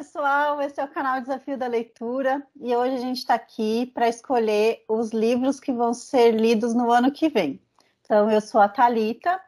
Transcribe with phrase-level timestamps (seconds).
[0.00, 4.08] pessoal, esse é o canal Desafio da Leitura e hoje a gente está aqui para
[4.08, 7.60] escolher os livros que vão ser lidos no ano que vem.
[8.02, 9.38] Então, eu sou a Talita,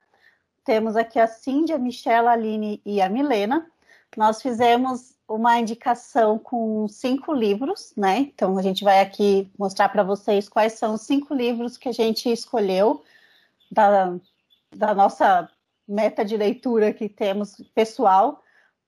[0.62, 3.67] temos aqui a Cindy, a Michelle, a Aline e a Milena.
[4.14, 8.19] Nós fizemos uma indicação com cinco livros, né?
[8.19, 11.93] Então, a gente vai aqui mostrar para vocês quais são os cinco livros que a
[11.93, 13.03] gente escolheu
[13.71, 14.14] da,
[14.71, 15.49] da nossa
[15.89, 18.42] meta de leitura que temos pessoal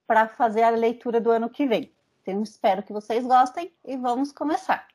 [0.07, 1.93] para fazer a leitura do ano que vem.
[2.21, 4.87] Então, espero que vocês gostem e vamos começar.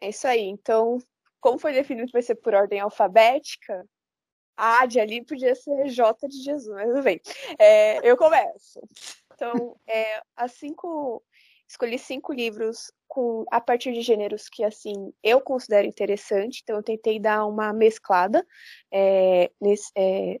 [0.00, 0.42] É isso aí.
[0.42, 0.98] Então,
[1.40, 3.86] como foi definido que vai ser por ordem alfabética,
[4.56, 7.20] A de ali podia ser J de Jesus, mas tudo bem.
[7.58, 8.80] É, eu começo.
[9.34, 11.22] Então, é, as cinco,
[11.68, 16.60] escolhi cinco livros com, a partir de gêneros que, assim, eu considero interessante.
[16.62, 18.46] Então, eu tentei dar uma mesclada
[18.90, 20.40] é, nesse, é,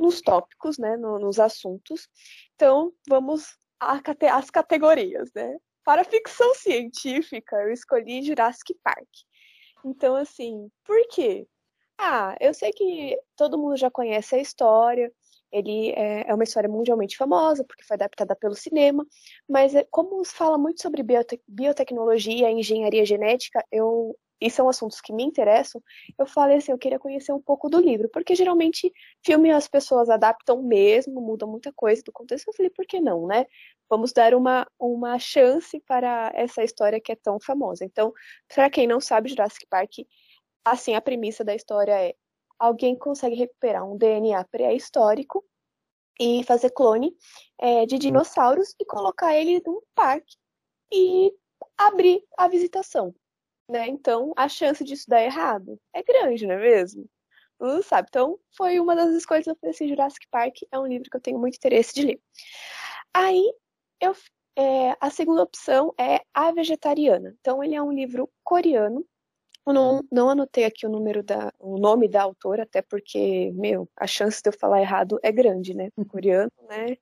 [0.00, 2.08] nos tópicos, né, no, nos assuntos.
[2.54, 3.46] Então, vamos
[3.78, 5.56] às categorias, né?
[5.84, 9.08] Para ficção científica, eu escolhi Jurassic Park.
[9.84, 11.46] Então, assim, por quê?
[11.98, 15.12] Ah, eu sei que todo mundo já conhece a história,
[15.52, 19.04] ele é, é uma história mundialmente famosa, porque foi adaptada pelo cinema,
[19.48, 25.00] mas é, como fala muito sobre biote biotecnologia e engenharia genética, eu e são assuntos
[25.00, 25.82] que me interessam,
[26.18, 28.92] eu falei assim, eu queria conhecer um pouco do livro, porque geralmente
[29.24, 32.48] filme as pessoas adaptam mesmo, mudam muita coisa do contexto.
[32.48, 33.46] Eu falei, por que não, né?
[33.88, 37.84] Vamos dar uma, uma chance para essa história que é tão famosa.
[37.84, 38.12] Então,
[38.48, 39.92] para quem não sabe, Jurassic Park,
[40.64, 42.14] assim, a premissa da história é
[42.58, 45.44] alguém consegue recuperar um DNA pré-histórico
[46.18, 47.14] e fazer clone
[47.58, 50.36] é, de dinossauros e colocar ele num parque
[50.92, 51.32] e
[51.78, 53.14] abrir a visitação
[53.70, 53.88] né?
[53.88, 57.08] Então, a chance disso dar errado é grande, não é mesmo?
[57.58, 58.08] Não sabe.
[58.10, 61.16] Então, foi uma das escolhas que eu falei assim, Jurassic Park é um livro que
[61.16, 62.20] eu tenho muito interesse de ler.
[63.14, 63.52] Aí,
[64.00, 64.14] eu,
[64.56, 67.34] é, a segunda opção é A Vegetariana.
[67.40, 69.04] Então, ele é um livro coreano.
[69.66, 73.88] Eu não, não anotei aqui o número da, o nome da autora, até porque, meu,
[73.96, 75.90] a chance de eu falar errado é grande, né?
[76.08, 76.96] Coreano, né?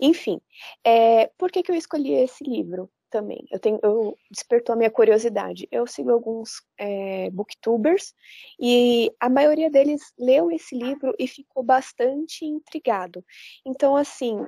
[0.00, 0.40] Enfim,
[0.84, 2.90] é, por que, que eu escolhi esse livro?
[3.10, 3.46] Também.
[3.50, 5.68] Eu tenho, eu despertou a minha curiosidade.
[5.70, 8.14] Eu sigo alguns é, booktubers
[8.58, 13.24] e a maioria deles leu esse livro e ficou bastante intrigado.
[13.66, 14.46] Então, assim,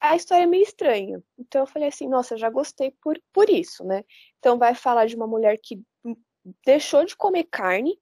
[0.00, 1.22] a história é meio estranha.
[1.38, 4.04] Então eu falei assim, nossa, já gostei por, por isso, né?
[4.38, 5.82] Então vai falar de uma mulher que
[6.64, 7.98] deixou de comer carne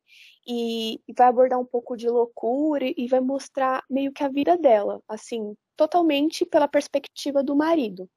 [0.47, 4.59] e, e vai abordar um pouco de loucura e vai mostrar meio que a vida
[4.59, 8.11] dela, assim, totalmente pela perspectiva do marido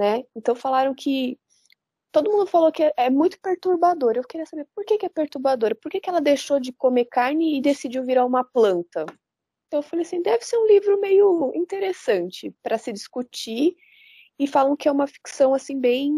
[0.00, 0.24] né?
[0.34, 1.38] Então falaram que
[2.10, 4.14] todo mundo falou que é muito perturbador.
[4.16, 7.04] Eu queria saber por que, que é perturbador, por que, que ela deixou de comer
[7.04, 9.04] carne e decidiu virar uma planta.
[9.66, 13.76] Então eu falei assim, deve ser um livro meio interessante para se discutir
[14.38, 16.10] e falam que é uma ficção assim bem,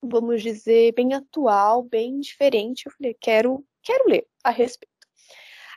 [0.00, 2.86] vamos dizer, bem atual, bem diferente.
[2.86, 4.92] Eu falei, quero, quero ler a respeito.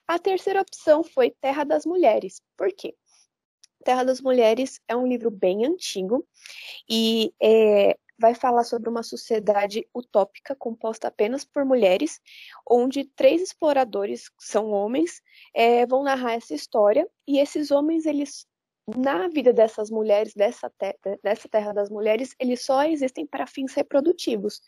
[0.07, 2.39] A terceira opção foi Terra das Mulheres.
[2.55, 2.95] Por quê?
[3.85, 6.27] Terra das Mulheres é um livro bem antigo
[6.89, 12.19] e é, vai falar sobre uma sociedade utópica composta apenas por mulheres,
[12.67, 15.21] onde três exploradores, que são homens,
[15.53, 18.47] é, vão narrar essa história e esses homens, eles
[18.97, 23.73] na vida dessas mulheres, dessa, te dessa terra das mulheres, eles só existem para fins
[23.75, 24.61] reprodutivos.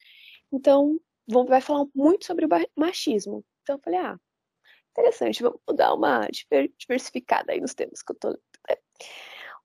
[0.52, 3.44] Então, vão, vai falar muito sobre o machismo.
[3.64, 4.20] Então, eu falei, ah,
[4.92, 6.28] interessante, vamos dar uma
[6.78, 8.40] diversificada aí nos temas que eu tô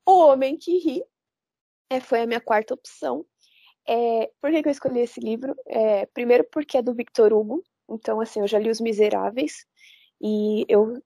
[0.06, 1.04] o Homem que Ri
[1.90, 3.24] é, foi a minha quarta opção.
[3.86, 5.54] É, por que, que, eu escolhi esse livro?
[5.66, 9.66] É, primeiro porque é do Victor Hugo, então assim, eu já li Os Miseráveis
[10.20, 11.02] e eu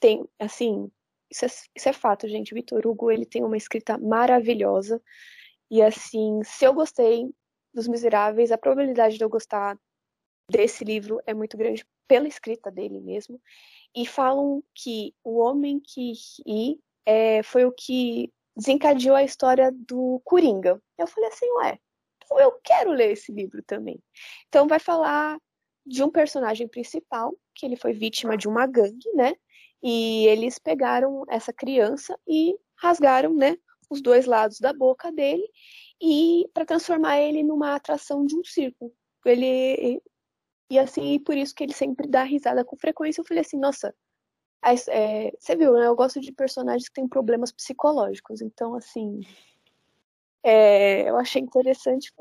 [0.00, 0.90] tenho, assim,
[1.30, 2.52] isso é, isso é fato, gente.
[2.52, 5.02] O Victor Hugo, ele tem uma escrita maravilhosa
[5.70, 7.30] e assim, se eu gostei
[7.74, 9.78] dos Miseráveis, a probabilidade de eu gostar
[10.50, 13.40] desse livro é muito grande pela escrita dele mesmo.
[13.94, 16.12] E falam que o homem que
[16.46, 20.78] ri é, foi o que desencadeou a história do Coringa.
[20.98, 21.78] Eu falei assim, ué,
[22.22, 23.98] então eu quero ler esse livro também.
[24.46, 25.38] Então vai falar
[25.86, 29.34] de um personagem principal, que ele foi vítima de uma gangue, né?
[29.82, 33.56] E eles pegaram essa criança e rasgaram, né,
[33.88, 35.48] os dois lados da boca dele
[36.02, 38.92] e para transformar ele numa atração de um circo.
[39.24, 40.02] Ele
[40.70, 43.22] e assim, por isso que ele sempre dá risada com frequência.
[43.22, 43.94] Eu falei assim, nossa,
[44.88, 45.86] é, você viu, né?
[45.86, 48.40] Eu gosto de personagens que têm problemas psicológicos.
[48.40, 49.20] Então, assim,
[50.42, 52.12] é, eu achei interessante.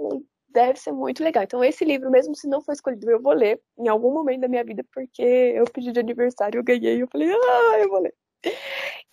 [0.49, 1.43] Deve ser muito legal.
[1.43, 4.47] Então, esse livro, mesmo se não for escolhido, eu vou ler em algum momento da
[4.47, 8.15] minha vida, porque eu pedi de aniversário, eu ganhei, eu falei, ah, eu vou ler.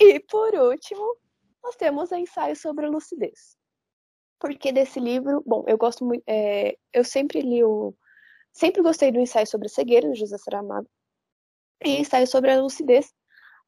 [0.01, 1.17] E por último,
[1.63, 3.57] nós temos ensaio sobre a lucidez.
[4.39, 7.95] porque desse livro, bom, eu gosto muito, é, eu sempre li o,
[8.53, 10.89] sempre gostei do ensaio sobre a cegueira do José Saramago,
[11.85, 13.13] e ensaio sobre a lucidez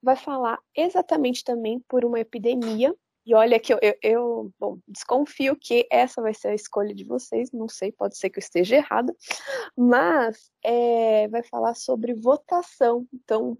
[0.02, 2.94] vai falar exatamente também por uma epidemia
[3.26, 7.02] e olha que eu, eu, eu bom, desconfio que essa vai ser a escolha de
[7.02, 9.12] vocês, não sei, pode ser que eu esteja errada,
[9.76, 13.04] mas é, vai falar sobre votação.
[13.12, 13.58] Então,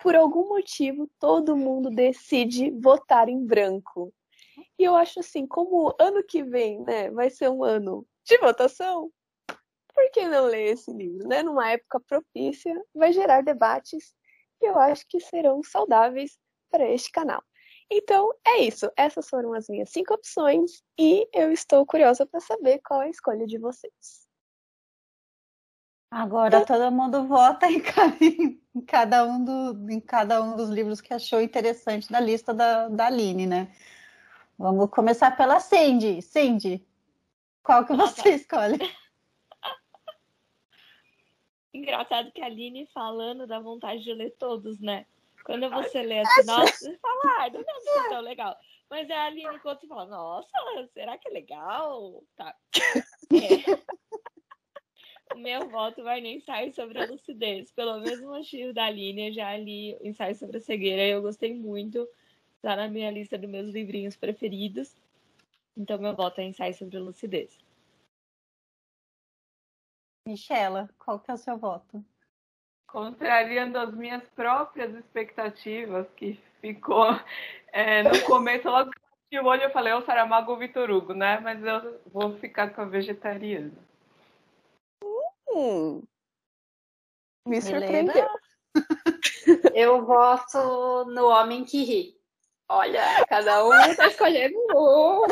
[0.00, 4.12] por algum motivo, todo mundo decide votar em branco.
[4.76, 9.12] E eu acho assim, como ano que vem, né, vai ser um ano de votação,
[9.94, 11.42] por que não ler esse livro, né?
[11.42, 14.14] Numa época propícia, vai gerar debates
[14.58, 16.38] que eu acho que serão saudáveis
[16.70, 17.42] para este canal.
[17.90, 18.90] Então, é isso.
[18.96, 23.10] Essas foram as minhas cinco opções e eu estou curiosa para saber qual é a
[23.10, 24.26] escolha de vocês.
[26.10, 27.80] Agora todo mundo vota em
[28.86, 33.06] cada, um do, em cada um dos livros que achou interessante da lista da, da
[33.06, 33.74] Aline, né?
[34.56, 36.22] Vamos começar pela Cindy.
[36.22, 36.86] Cindy,
[37.62, 38.78] qual que você escolhe?
[41.74, 45.04] Engraçado que a Aline falando da vontade de ler todos, né?
[45.44, 48.56] Quando você lê assim, nossa, você fala, ah, não é tão legal.
[48.88, 50.48] Mas é a Aline quando você fala, nossa,
[50.94, 52.22] será que é legal?
[52.36, 52.54] Tá.
[53.32, 53.94] É.
[55.34, 57.72] O meu voto vai no ensaio sobre a lucidez.
[57.72, 61.22] Pelo mesmo motivo da Aline, eu já li o ensaio sobre a cegueira e eu
[61.22, 62.08] gostei muito.
[62.56, 64.94] Está na minha lista dos meus livrinhos preferidos.
[65.76, 67.58] Então, meu voto é ensaio sobre a lucidez.
[70.26, 72.04] Michela, qual que é o seu voto?
[72.94, 77.08] contrariando as minhas próprias expectativas, que ficou
[77.72, 78.92] é, no começo, logo
[79.28, 81.40] que o olho eu falei, o Saramago ou Vitor Hugo, né?
[81.40, 83.72] Mas eu vou ficar com a vegetariana.
[85.50, 86.04] Hum.
[87.48, 88.28] Me surpreendeu.
[89.74, 92.16] Eu voto no Homem que Ri.
[92.68, 95.26] Olha, cada um tá escolhendo um.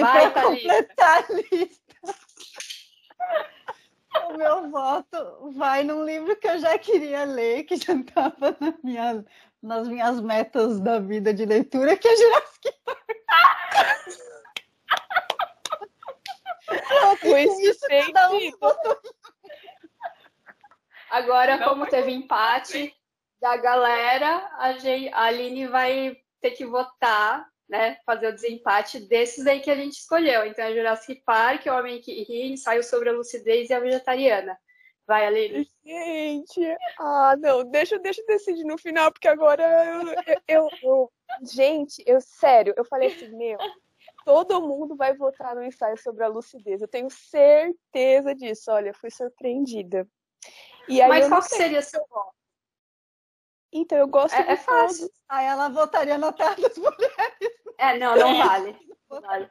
[0.00, 1.85] Vai, completar a lista
[4.28, 8.74] o meu voto vai num livro que eu já queria ler, que já estava na
[8.82, 9.24] minha,
[9.62, 12.96] nas minhas metas da vida de leitura, que é Jurassic Park.
[21.10, 22.94] Agora, como teve empate
[23.40, 29.70] da galera, a Aline vai ter que votar né, fazer o desempate desses aí que
[29.70, 30.46] a gente escolheu.
[30.46, 34.56] Então é Jurassic Park, O Homem que Ri, Ensaio sobre a Lucidez e a Vegetariana.
[35.06, 35.70] Vai, Aline.
[35.84, 41.12] Gente, ah, não, deixa, deixa eu decidir no final, porque agora eu, eu, eu, eu,
[41.42, 43.58] Gente, eu, sério, eu falei assim, meu,
[44.24, 46.80] todo mundo vai votar no ensaio sobre a lucidez.
[46.80, 48.70] Eu tenho certeza disso.
[48.70, 50.08] Olha, fui surpreendida.
[51.08, 52.34] Mas qual seria seu voto?
[53.72, 55.10] Então, eu gosto é, é fácil.
[55.28, 57.55] Aí ela votaria na Terra das Mulheres.
[57.78, 58.76] É, não, não vale.
[59.10, 59.50] Não vale.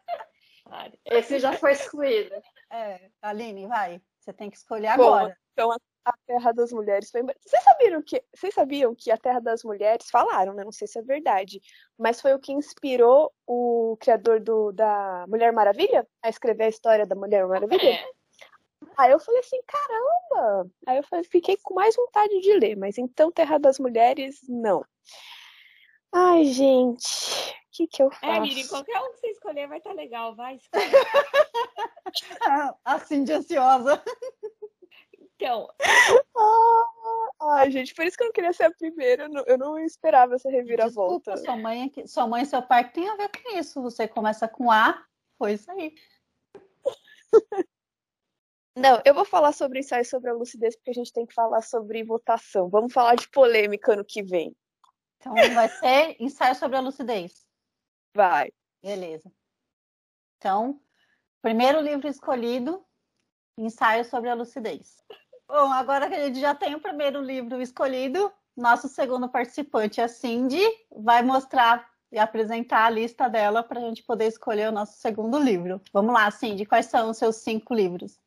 [1.06, 2.36] Esse já foi excluído.
[2.72, 4.02] É, Aline, vai.
[4.20, 5.28] Você tem que escolher agora.
[5.30, 5.72] Bom, então,
[6.04, 7.22] a Terra das Mulheres foi.
[7.24, 10.64] Vocês sabiam que, vocês sabiam que a Terra das Mulheres falaram, né?
[10.64, 11.62] Não sei se é verdade,
[11.98, 17.06] mas foi o que inspirou o criador do, da Mulher Maravilha a escrever a história
[17.06, 17.90] da Mulher Maravilha?
[17.90, 18.06] É.
[18.98, 20.70] Aí eu falei assim, caramba!
[20.86, 24.86] Aí eu falei, fiquei com mais vontade de ler, mas então Terra das Mulheres, não.
[26.14, 28.26] Ai, gente, que que eu faço?
[28.26, 30.58] É, Miri, qualquer um que você escolher vai estar tá legal, vai.
[32.86, 34.02] assim de ansiosa.
[35.20, 35.68] Então.
[36.38, 39.24] Ah, ai, gente, por isso que eu não queria ser a primeira.
[39.24, 41.34] Eu não, eu não esperava essa reviravolta.
[41.34, 43.82] Desculpa, sua mãe, é sua mãe e seu pai tem a ver com isso.
[43.82, 45.04] Você começa com A,
[45.38, 45.94] foi isso aí.
[48.78, 51.62] Não, eu vou falar sobre ensaio sobre a lucidez, porque a gente tem que falar
[51.62, 52.70] sobre votação.
[52.70, 54.54] Vamos falar de polêmica ano que vem.
[55.18, 57.45] Então vai ser ensaio sobre a lucidez.
[58.16, 58.52] Vai.
[58.82, 59.30] Beleza.
[60.38, 60.80] Então,
[61.42, 62.82] primeiro livro escolhido,
[63.58, 65.04] ensaio sobre a lucidez.
[65.46, 70.08] Bom, agora que a gente já tem o primeiro livro escolhido, nosso segundo participante, a
[70.08, 74.98] Cindy, vai mostrar e apresentar a lista dela para a gente poder escolher o nosso
[74.98, 75.82] segundo livro.
[75.92, 78.18] Vamos lá, Cindy, quais são os seus cinco livros?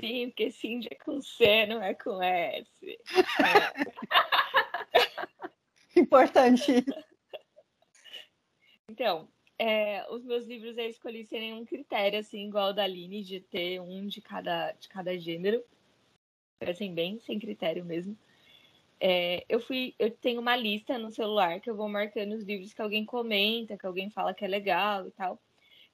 [0.00, 2.98] Sim, porque Cindy é com C, não é com S.
[5.96, 6.00] É.
[6.00, 6.84] Importante.
[8.90, 13.22] Então, é, os meus livros eu escolhi sem nenhum critério, assim, igual o da Aline,
[13.22, 15.64] de ter um de cada, de cada gênero.
[16.60, 18.16] Assim, bem sem critério mesmo.
[19.00, 22.72] É, eu fui, eu tenho uma lista no celular que eu vou marcando os livros
[22.72, 25.40] que alguém comenta, que alguém fala que é legal e tal.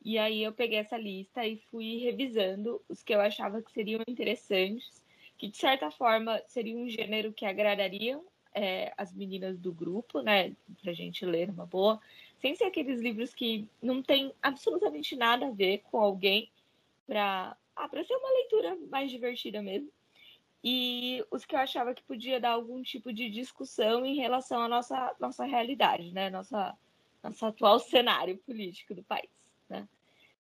[0.05, 4.01] E aí eu peguei essa lista e fui revisando os que eu achava que seriam
[4.09, 5.03] interessantes,
[5.39, 10.55] que de certa forma seria um gênero que agradariam é, as meninas do grupo, né?
[10.83, 12.01] Pra gente ler uma boa.
[12.41, 16.51] Sem ser aqueles livros que não tem absolutamente nada a ver com alguém,
[17.07, 19.91] para ah, ser uma leitura mais divertida mesmo.
[20.63, 24.69] E os que eu achava que podia dar algum tipo de discussão em relação à
[24.69, 26.29] nossa, nossa realidade, né?
[26.29, 26.77] Nossa,
[27.23, 29.31] nosso atual cenário político do país,
[29.69, 29.89] né?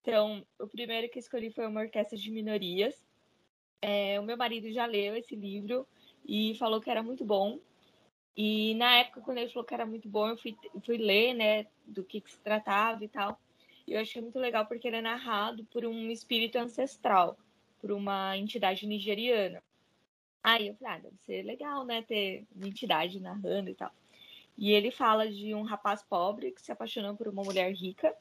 [0.02, 3.02] Então, o primeiro que escolhi foi uma orquestra de minorias.
[3.82, 5.88] É, o meu marido já leu esse livro
[6.28, 7.60] e falou que era muito bom.
[8.36, 10.56] E na época, quando ele falou que era muito bom, eu fui,
[10.86, 13.40] fui ler, né, do que, que se tratava e tal.
[13.86, 17.38] E eu achei muito legal porque ele é narrado por um espírito ancestral,
[17.82, 19.62] por uma entidade nigeriana.
[20.44, 23.92] Aí eu falei, ah, deve ser legal, né, ter uma entidade narrando e tal.
[24.58, 28.14] E ele fala de um rapaz pobre que se apaixonou por uma mulher rica.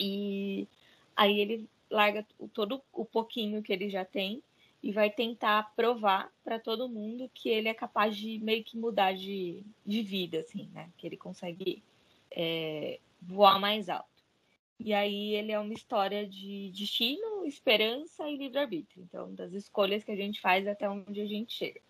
[0.00, 0.66] E
[1.14, 4.42] aí ele larga todo o pouquinho que ele já tem
[4.82, 9.12] e vai tentar provar para todo mundo que ele é capaz de meio que mudar
[9.12, 10.90] de, de vida, assim, né?
[10.96, 11.82] Que ele consegue
[12.30, 14.10] é, voar mais alto.
[14.80, 19.04] E aí ele é uma história de destino, esperança e livre-arbítrio.
[19.04, 21.80] Então, das escolhas que a gente faz até onde a gente chega.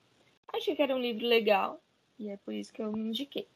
[0.53, 1.83] Achei que era um livro legal
[2.19, 3.49] e é por isso que eu me indiquei.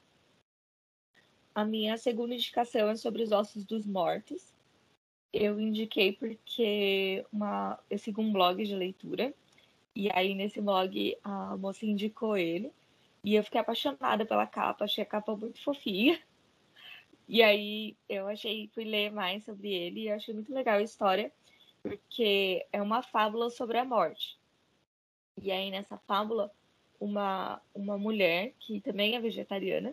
[1.54, 4.55] A minha segunda indicação é sobre os ossos dos mortos
[5.36, 9.34] eu indiquei porque uma, eu sigo um blog de leitura.
[9.94, 12.72] E aí, nesse blog, a moça indicou ele.
[13.24, 16.20] E eu fiquei apaixonada pela capa, achei a capa muito fofinha.
[17.28, 21.32] E aí, eu achei, fui ler mais sobre ele e achei muito legal a história,
[21.82, 24.38] porque é uma fábula sobre a morte.
[25.42, 26.52] E aí, nessa fábula,
[27.00, 29.92] uma, uma mulher que também é vegetariana,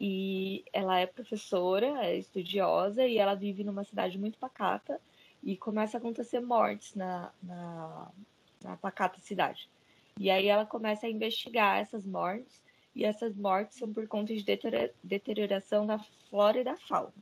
[0.00, 5.00] e ela é professora, é estudiosa e ela vive numa cidade muito pacata
[5.42, 8.10] e começa a acontecer mortes na, na,
[8.62, 9.68] na pacata cidade.
[10.18, 12.62] E aí ela começa a investigar essas mortes
[12.94, 14.44] e essas mortes são por conta de
[15.02, 15.98] deterioração da
[16.28, 17.12] flora e da fauna.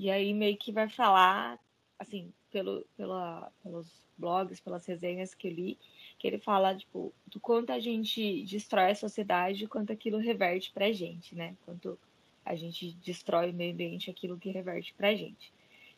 [0.00, 1.58] E aí meio que vai falar,
[1.98, 5.78] assim, pelo, pela, pelos blogs, pelas resenhas que eu li,
[6.18, 10.90] que ele fala, tipo, do quanto a gente destrói a sociedade, quanto aquilo reverte pra
[10.90, 11.54] gente, né?
[11.66, 11.98] Quanto
[12.42, 15.52] a gente destrói o meio ambiente, aquilo que reverte pra gente.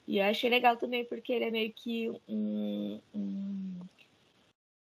[0.05, 3.01] E eu achei legal também porque ele é meio que um.
[3.15, 3.79] um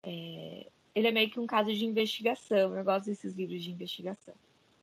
[0.03, 2.75] é, ele é meio que um caso de investigação.
[2.75, 4.35] Eu gosto desses livros de investigação.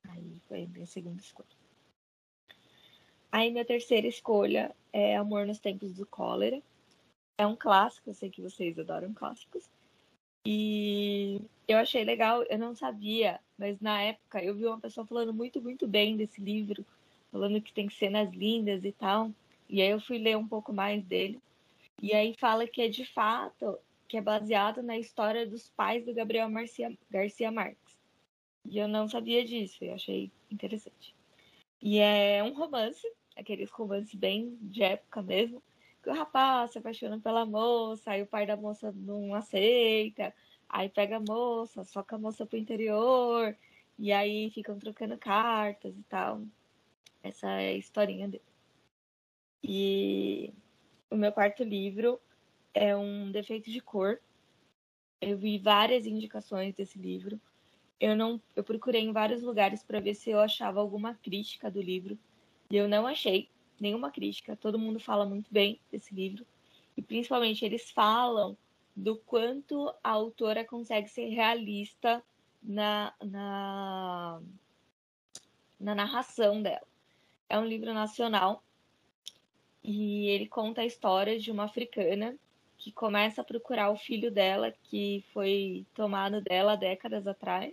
[0.08, 1.48] Aí foi a minha segunda escolha.
[3.32, 6.62] Aí minha terceira escolha é Amor nos Tempos do Cólera.
[7.36, 9.68] É um clássico, eu sei que vocês adoram clássicos.
[10.46, 15.32] E eu achei legal, eu não sabia, mas na época eu vi uma pessoa falando
[15.32, 16.84] muito, muito bem desse livro,
[17.32, 19.32] falando que tem cenas lindas e tal.
[19.68, 21.40] E aí eu fui ler um pouco mais dele.
[22.02, 26.14] E aí fala que é de fato, que é baseado na história dos pais do
[26.14, 27.98] Gabriel Marcia, Garcia Marques.
[28.64, 31.14] E eu não sabia disso, eu achei interessante.
[31.80, 35.62] E é um romance, aqueles romances bem de época mesmo,
[36.10, 40.34] o rapaz se apaixona pela moça, aí o pai da moça não aceita,
[40.68, 43.56] aí pega a moça, soca a moça pro interior,
[43.98, 46.42] e aí ficam trocando cartas e tal.
[47.22, 48.42] Essa é a historinha dele.
[49.62, 50.52] E
[51.10, 52.20] o meu quarto livro
[52.74, 54.20] é um defeito de cor.
[55.20, 57.40] Eu vi várias indicações desse livro.
[57.98, 61.80] Eu não, eu procurei em vários lugares para ver se eu achava alguma crítica do
[61.80, 62.18] livro
[62.70, 63.48] e eu não achei
[63.80, 66.46] nenhuma crítica, todo mundo fala muito bem desse livro.
[66.96, 68.56] E principalmente eles falam
[68.94, 72.22] do quanto a autora consegue ser realista
[72.62, 74.40] na, na,
[75.78, 76.86] na narração dela.
[77.48, 78.62] É um livro nacional
[79.82, 82.36] e ele conta a história de uma africana
[82.78, 87.72] que começa a procurar o filho dela que foi tomado dela décadas atrás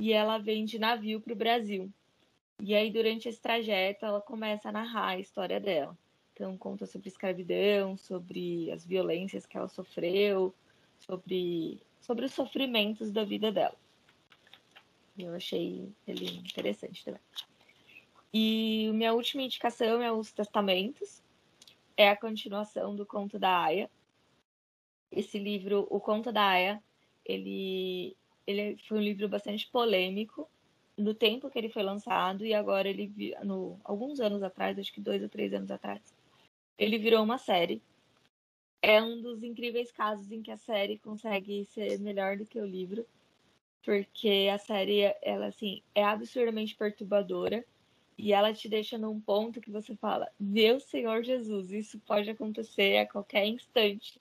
[0.00, 1.92] e ela vem de navio para o Brasil.
[2.60, 5.96] E aí, durante esse trajeto, ela começa a narrar a história dela.
[6.32, 10.54] Então, conta sobre escravidão, sobre as violências que ela sofreu,
[10.98, 13.76] sobre, sobre os sofrimentos da vida dela.
[15.16, 17.20] Eu achei ele interessante também.
[18.32, 21.22] E minha última indicação é Os Testamentos.
[21.96, 23.88] É a continuação do Conto da Aya.
[25.12, 26.82] Esse livro, O Conto da Aya,
[27.24, 30.50] ele, ele foi um livro bastante polêmico,
[30.96, 35.00] no tempo que ele foi lançado e agora ele no alguns anos atrás, acho que
[35.00, 36.14] dois ou três anos atrás,
[36.78, 37.82] ele virou uma série.
[38.82, 42.66] É um dos incríveis casos em que a série consegue ser melhor do que o
[42.66, 43.06] livro,
[43.84, 47.64] porque a série ela assim é absurdamente perturbadora
[48.16, 52.98] e ela te deixa num ponto que você fala: Meu Senhor Jesus, isso pode acontecer
[52.98, 54.20] a qualquer instante.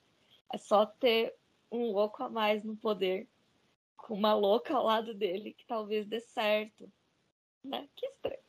[0.51, 1.33] É só ter
[1.71, 3.27] um louco a mais no poder
[4.03, 6.91] com uma louca ao lado dele que talvez dê certo.
[7.63, 7.87] Né?
[7.95, 8.43] Que estranho.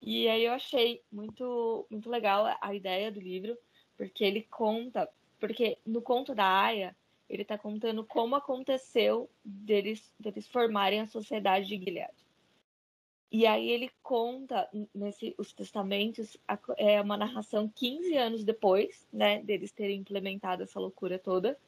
[0.00, 3.58] E aí eu achei muito, muito legal a ideia do livro,
[3.96, 5.08] porque ele conta,
[5.40, 6.96] porque no conto da Aya,
[7.28, 12.14] ele está contando como aconteceu deles, deles formarem a sociedade de Gilead.
[13.32, 16.36] E aí ele conta nesse os testamentos
[16.76, 21.58] é uma narração 15 anos depois, né, deles terem implementado essa loucura toda.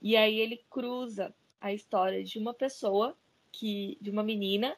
[0.00, 3.16] E aí ele cruza a história de uma pessoa
[3.52, 4.76] que de uma menina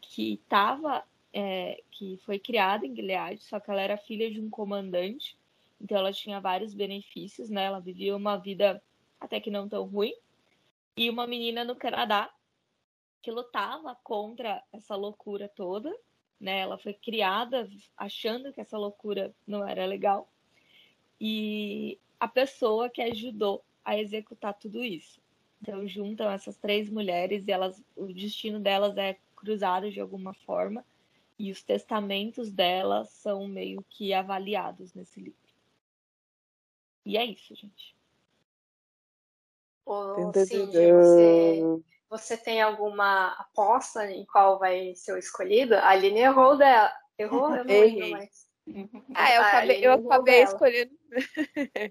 [0.00, 1.02] que estava
[1.32, 5.36] é, que foi criada em Gilead, só que ela era filha de um comandante,
[5.80, 7.64] então ela tinha vários benefícios, né?
[7.64, 8.82] Ela vivia uma vida
[9.20, 10.14] até que não tão ruim.
[10.96, 12.32] E uma menina no Canadá
[13.20, 15.94] que lutava contra essa loucura toda,
[16.40, 16.60] né?
[16.60, 20.28] Ela foi criada achando que essa loucura não era legal.
[21.20, 25.20] E a pessoa que ajudou a executar tudo isso.
[25.60, 30.84] Então juntam essas três mulheres e elas, o destino delas é cruzado de alguma forma
[31.38, 35.38] e os testamentos delas são meio que avaliados nesse livro.
[37.04, 37.94] E é isso, gente.
[39.84, 41.60] Ô, Cindy, você,
[42.10, 45.74] você tem alguma aposta em qual vai ser o escolhido?
[45.74, 46.92] A Aline errou dela.
[47.16, 47.54] Errou?
[47.54, 48.46] Eu não lembro mais.
[49.14, 50.90] Ah, eu acabei, eu acabei escolhendo.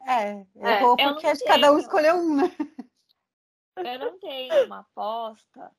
[0.05, 2.55] É, errou é, porque cada um escolheu um, né?
[3.77, 5.71] Eu não tenho uma aposta,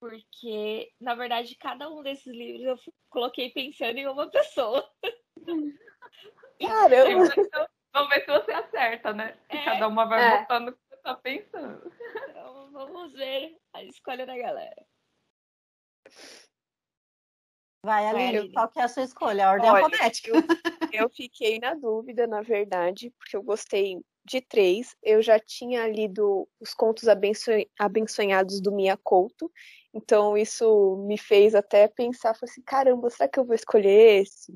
[0.00, 4.88] porque, na verdade, cada um desses livros eu coloquei pensando em uma pessoa.
[6.60, 7.34] Caramba!
[7.36, 9.38] Então, vamos ver se você acerta, né?
[9.48, 10.40] É, cada uma vai é.
[10.40, 11.92] botando o que você tá pensando.
[12.30, 14.86] Então, vamos ver a escolha da galera.
[17.84, 19.46] Vai, Aline, qual que é a sua escolha?
[19.46, 20.30] A ordem Olha, alfabética.
[20.92, 23.96] Eu, eu fiquei na dúvida, na verdade, porque eu gostei
[24.28, 24.94] de três.
[25.02, 27.04] Eu já tinha lido os contos
[27.78, 29.50] abençoados do Mia Couto,
[29.92, 34.52] então isso me fez até pensar, falei assim, caramba, será que eu vou escolher esse?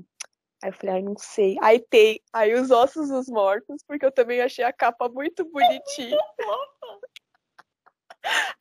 [0.62, 1.56] Aí eu falei, ai, não sei.
[1.61, 6.18] Aí tem, aí os ossos dos mortos, porque eu também achei a capa muito bonitinha.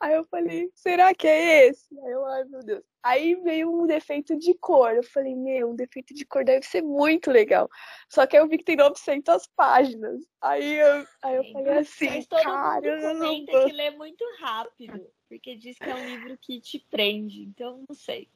[0.02, 1.88] Aí eu falei, será que é esse?
[2.00, 2.84] Aí eu, ai meu Deus.
[3.04, 4.96] Aí veio um defeito de cor.
[4.96, 7.70] Eu falei, meu, um defeito de cor deve ser muito legal.
[8.10, 10.26] Só que eu vi que tem 900 páginas.
[10.42, 15.08] Aí eu, aí eu falei assim, Mas todo cara, mundo comenta que lê muito rápido.
[15.30, 17.44] Porque diz que é um livro que te prende.
[17.44, 18.28] Então, não sei.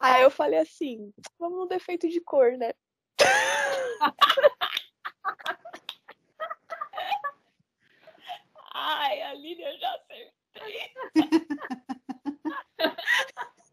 [0.00, 2.72] Aí eu falei assim, vamos no defeito de cor, né?
[8.74, 10.43] Ai, Aline, eu já acertei.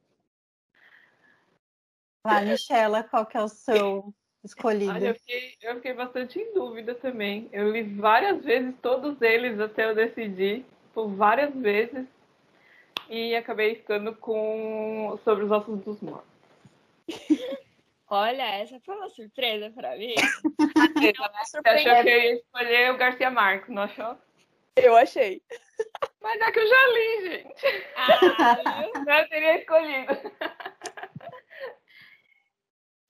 [2.23, 4.13] Vai, Michela, qual que é o seu
[4.43, 4.91] escolhido?
[4.91, 7.49] Olha, eu, fiquei, eu fiquei bastante em dúvida também.
[7.51, 12.05] Eu li várias vezes, todos eles, até eu decidir, por várias vezes,
[13.09, 16.29] e acabei ficando com sobre os ossos dos mortos.
[18.07, 20.13] Olha, essa foi uma surpresa para mim.
[20.15, 24.17] Você achou que eu ia escolher o Garcia Marques, não achou?
[24.75, 25.41] Eu achei.
[26.21, 27.65] Mas é que eu já li, gente.
[27.95, 30.13] Ah, eu teria escolhido.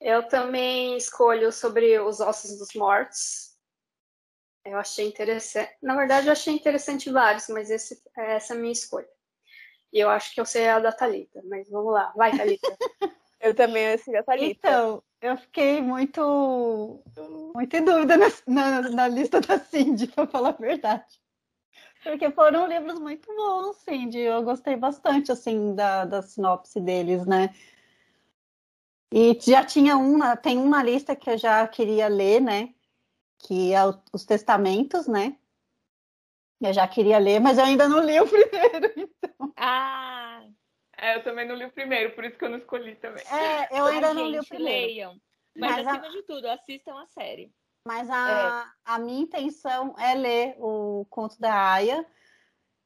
[0.00, 3.52] Eu também escolho sobre os ossos dos mortos.
[4.64, 5.76] Eu achei interessante.
[5.80, 9.08] Na verdade, eu achei interessante vários, mas esse, essa é a minha escolha.
[9.92, 12.12] E eu acho que eu sei a da Thalita, mas vamos lá.
[12.16, 12.66] Vai, Thalita.
[13.40, 14.68] eu também sei a Thalita.
[14.68, 17.02] Então, eu fiquei muito,
[17.54, 21.21] muito em dúvida na, na, na lista da Cindy, para falar a verdade.
[22.02, 24.18] Porque foram livros muito bons, Cindy.
[24.18, 27.54] Eu gostei bastante, assim, da, da sinopse deles, né?
[29.12, 32.74] E já tinha um, tem um na lista que eu já queria ler, né?
[33.38, 35.36] Que é o, os testamentos, né?
[36.60, 39.52] Eu já queria ler, mas eu ainda não li o primeiro, então.
[39.56, 40.44] Ah!
[40.96, 43.24] É, eu também não li o primeiro, por isso que eu não escolhi também.
[43.26, 44.86] É, eu ainda não li o primeiro.
[44.86, 45.20] Leiam.
[45.56, 46.10] Mas, mas acima a...
[46.10, 47.52] de tudo, assistam a série.
[47.86, 48.92] Mas a, é.
[48.92, 52.06] a minha intenção é ler o conto da Aya.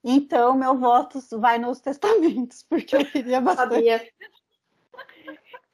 [0.03, 3.75] Então, meu voto vai nos testamentos, porque eu queria bastante.
[3.75, 4.09] Sabia.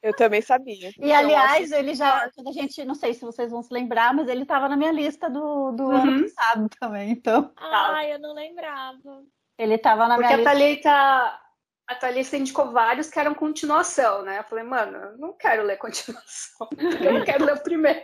[0.01, 0.91] Eu também sabia.
[0.99, 2.25] E, aliás, ele já.
[2.25, 5.29] A gente, não sei se vocês vão se lembrar, mas ele estava na minha lista
[5.29, 5.95] do, do uhum.
[5.95, 7.11] ano passado também.
[7.11, 7.53] Então.
[7.55, 9.23] Ah, eu não lembrava.
[9.57, 10.89] Ele estava na porque minha a lista.
[10.89, 11.39] Thalita,
[11.87, 14.39] a Thalita indicou vários que eram continuação, né?
[14.39, 16.67] Eu falei, mano, eu não quero ler continuação.
[17.01, 18.01] Eu não quero ler o primeiro.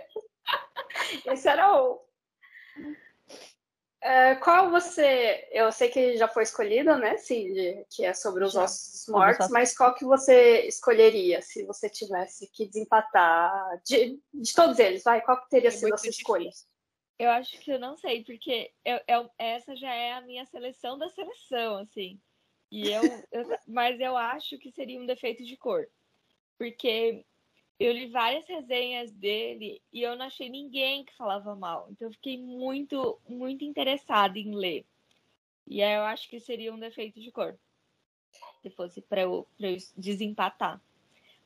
[1.26, 2.02] Esse era o.
[4.02, 5.48] É, qual você.
[5.52, 7.86] Eu sei que já foi escolhido, né, Cindy?
[7.90, 8.64] Que é sobre os já.
[8.64, 13.82] ossos mortos, mas qual que você escolheria se você tivesse que desempatar?
[13.86, 16.50] De, de todos eles, vai, qual que teria é sido a sua escolha?
[17.20, 20.98] Eu acho que eu não sei, porque eu, eu, essa já é a minha seleção
[20.98, 22.18] da seleção, assim.
[22.72, 25.86] E eu, eu, mas eu acho que seria um defeito de cor.
[26.58, 27.26] Porque
[27.80, 31.88] eu li várias resenhas dele e eu não achei ninguém que falava mal.
[31.90, 34.86] Então eu fiquei muito, muito interessada em ler.
[35.66, 37.58] E aí eu acho que seria um defeito de cor.
[38.62, 40.82] Se fosse para eu, eu desempatar.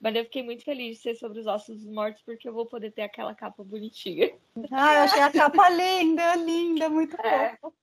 [0.02, 2.65] Mas eu fiquei muito feliz de ser sobre os ossos dos mortos, porque eu vou
[2.65, 4.34] poder ter aquela capa bonitinha.
[4.72, 7.56] Ah, eu achei a capa linda, linda, muito é.
[7.58, 7.74] fofa.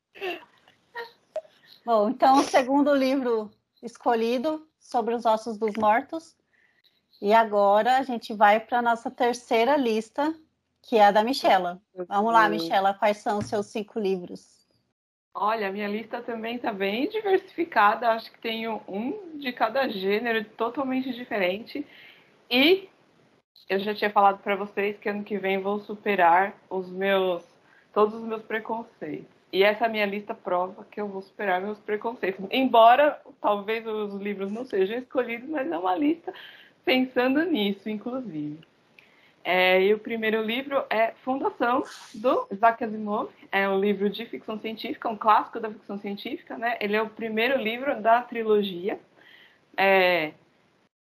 [1.85, 3.51] Bom, então o segundo livro
[3.83, 6.37] escolhido sobre os ossos dos mortos.
[7.21, 10.35] E agora a gente vai para a nossa terceira lista,
[10.81, 11.81] que é a da Michela.
[12.09, 14.67] Vamos lá, Michela, quais são os seus cinco livros?
[15.35, 18.09] Olha, a minha lista também está bem diversificada.
[18.09, 21.87] Acho que tenho um de cada gênero, totalmente diferente.
[22.51, 22.89] E
[23.69, 27.45] eu já tinha falado para vocês que ano que vem vou superar os meus
[27.93, 29.29] todos os meus preconceitos.
[29.53, 32.45] E essa minha lista prova que eu vou superar meus preconceitos.
[32.51, 36.33] Embora talvez os livros não sejam escolhidos, mas é uma lista
[36.85, 38.59] pensando nisso, inclusive.
[39.43, 41.83] É, e o primeiro livro é Fundação,
[42.15, 43.31] do Isaac Asimov.
[43.51, 46.59] É um livro de ficção científica, um clássico da ficção científica.
[46.59, 46.77] Né?
[46.81, 49.01] Ele é o primeiro livro da trilogia.
[49.77, 50.33] É,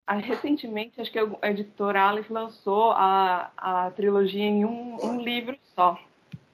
[0.08, 6.00] recentemente, acho que a editora Alice lançou a, a trilogia em um, um livro só.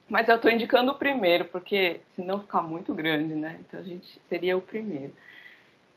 [0.08, 3.58] Mas eu estou indicando o primeiro, porque senão fica muito grande, né?
[3.60, 5.12] Então a gente seria o primeiro.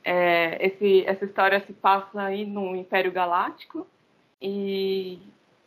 [0.10, 3.86] É, esse, essa história se passa aí no Império Galáctico
[4.42, 5.20] e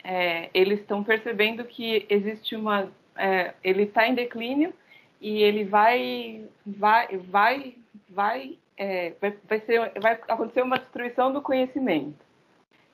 [0.02, 2.90] é, eles estão percebendo que existe uma.
[3.14, 4.72] É, ele está em declínio
[5.20, 7.74] e ele vai, vai, vai,
[8.08, 12.24] vai, é, vai, vai, ser, vai acontecer uma destruição do conhecimento.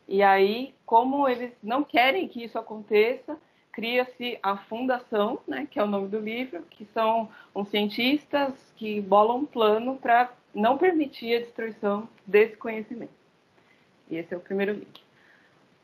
[0.08, 3.38] E aí, como eles não querem que isso aconteça,
[3.70, 9.00] cria-se a fundação, né, que é o nome do livro, que são uns cientistas que
[9.00, 13.12] bolam um plano para não permitir a destruição desse conhecimento.
[14.10, 15.00] E esse é o primeiro livro.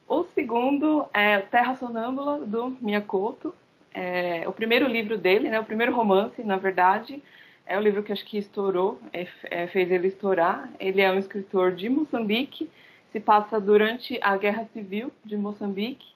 [0.09, 3.55] O segundo é Terra Sonâmbula, do Miyakoto.
[3.95, 7.23] É o primeiro livro dele, né, o primeiro romance, na verdade,
[7.67, 10.71] é o livro que acho que estourou, é, é, fez ele estourar.
[10.81, 12.71] Ele é um escritor de Moçambique,
[13.13, 16.07] se passa durante a Guerra Civil de Moçambique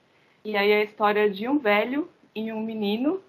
[0.45, 3.21] e aí é a história de um velho e um menino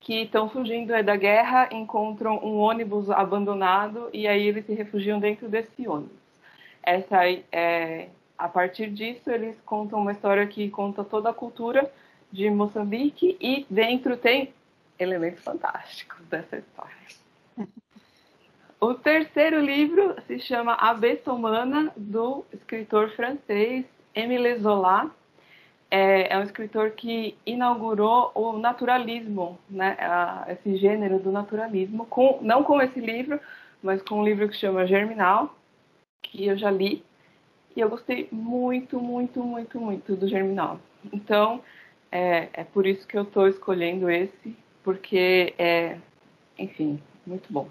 [0.00, 5.48] que estão fugindo da guerra, encontram um ônibus abandonado e aí eles se refugiam dentro
[5.48, 6.18] desse ônibus.
[6.82, 7.18] Essa
[7.52, 8.08] é,
[8.38, 11.92] a partir disso eles contam uma história que conta toda a cultura
[12.32, 14.54] de Moçambique e dentro tem
[14.98, 16.96] elementos fantásticos dessa história.
[18.82, 23.84] O terceiro livro se chama A Besta Humana, do escritor francês
[24.14, 25.14] Émile Zola
[25.90, 32.38] é, é, um escritor que inaugurou o naturalismo, né, a, esse gênero do naturalismo, com,
[32.42, 33.40] não com esse livro,
[33.82, 35.54] mas com um livro que chama Germinal,
[36.22, 37.04] que eu já li,
[37.74, 40.78] e eu gostei muito, muito, muito, muito do Germinal.
[41.12, 41.62] Então,
[42.12, 45.96] é, é por isso que eu estou escolhendo esse, porque é,
[46.58, 47.68] enfim, muito bom.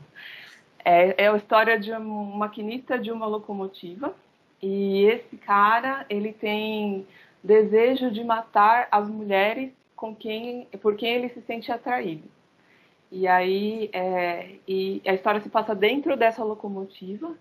[0.84, 4.13] É, é a história de um maquinista de uma locomotiva,
[4.62, 7.08] e esse cara, ele tem
[7.43, 12.28] desejo de matar as mulheres com quem, por quem ele se sente atraído.
[13.12, 17.36] E aí é, e a história se passa dentro dessa locomotiva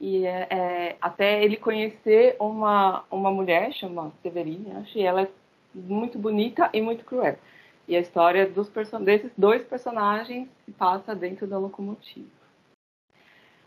[0.00, 5.28] e é, é, até ele conhecer uma, uma mulher chama Severine, acho, e ela é
[5.74, 7.38] muito bonita e muito cruel.
[7.86, 8.68] E a história dos
[9.00, 12.26] desses dois personagens se passa dentro da locomotiva.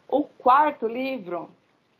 [0.07, 1.49] O quarto livro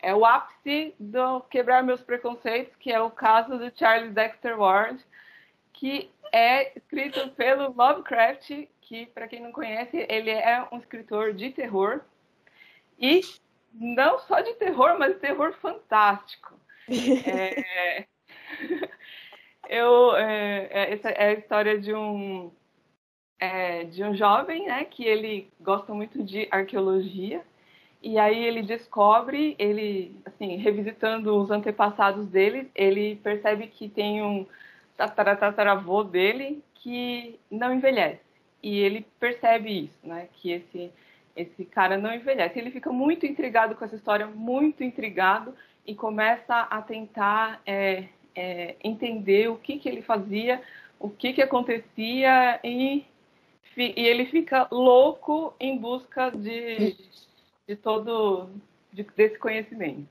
[0.06, 5.04] é o ápice do quebrar meus preconceitos, que é o caso do Charles Dexter Ward,
[5.74, 11.50] que é escrito pelo Lovecraft, que para quem não conhece, ele é um escritor de
[11.50, 12.02] terror
[13.00, 13.22] e
[13.74, 16.54] não só de terror, mas terror fantástico.
[17.26, 18.06] é,
[19.68, 22.52] eu, é, é, essa é a história de um
[23.40, 27.44] é, de um jovem, né, que ele gosta muito de arqueologia
[28.06, 34.46] e aí ele descobre, ele, assim, revisitando os antepassados dele, ele percebe que tem um
[34.96, 38.22] tataravô dele que não envelhece.
[38.62, 40.30] E ele percebe isso, né?
[40.34, 40.92] Que esse,
[41.36, 42.60] esse cara não envelhece.
[42.60, 48.04] Ele fica muito intrigado com essa história, muito intrigado, e começa a tentar é,
[48.36, 50.62] é, entender o que, que ele fazia,
[51.00, 53.04] o que, que acontecia, e,
[53.76, 56.96] e ele fica louco em busca de
[57.68, 58.50] de todo
[58.92, 60.08] de, desse conhecimento.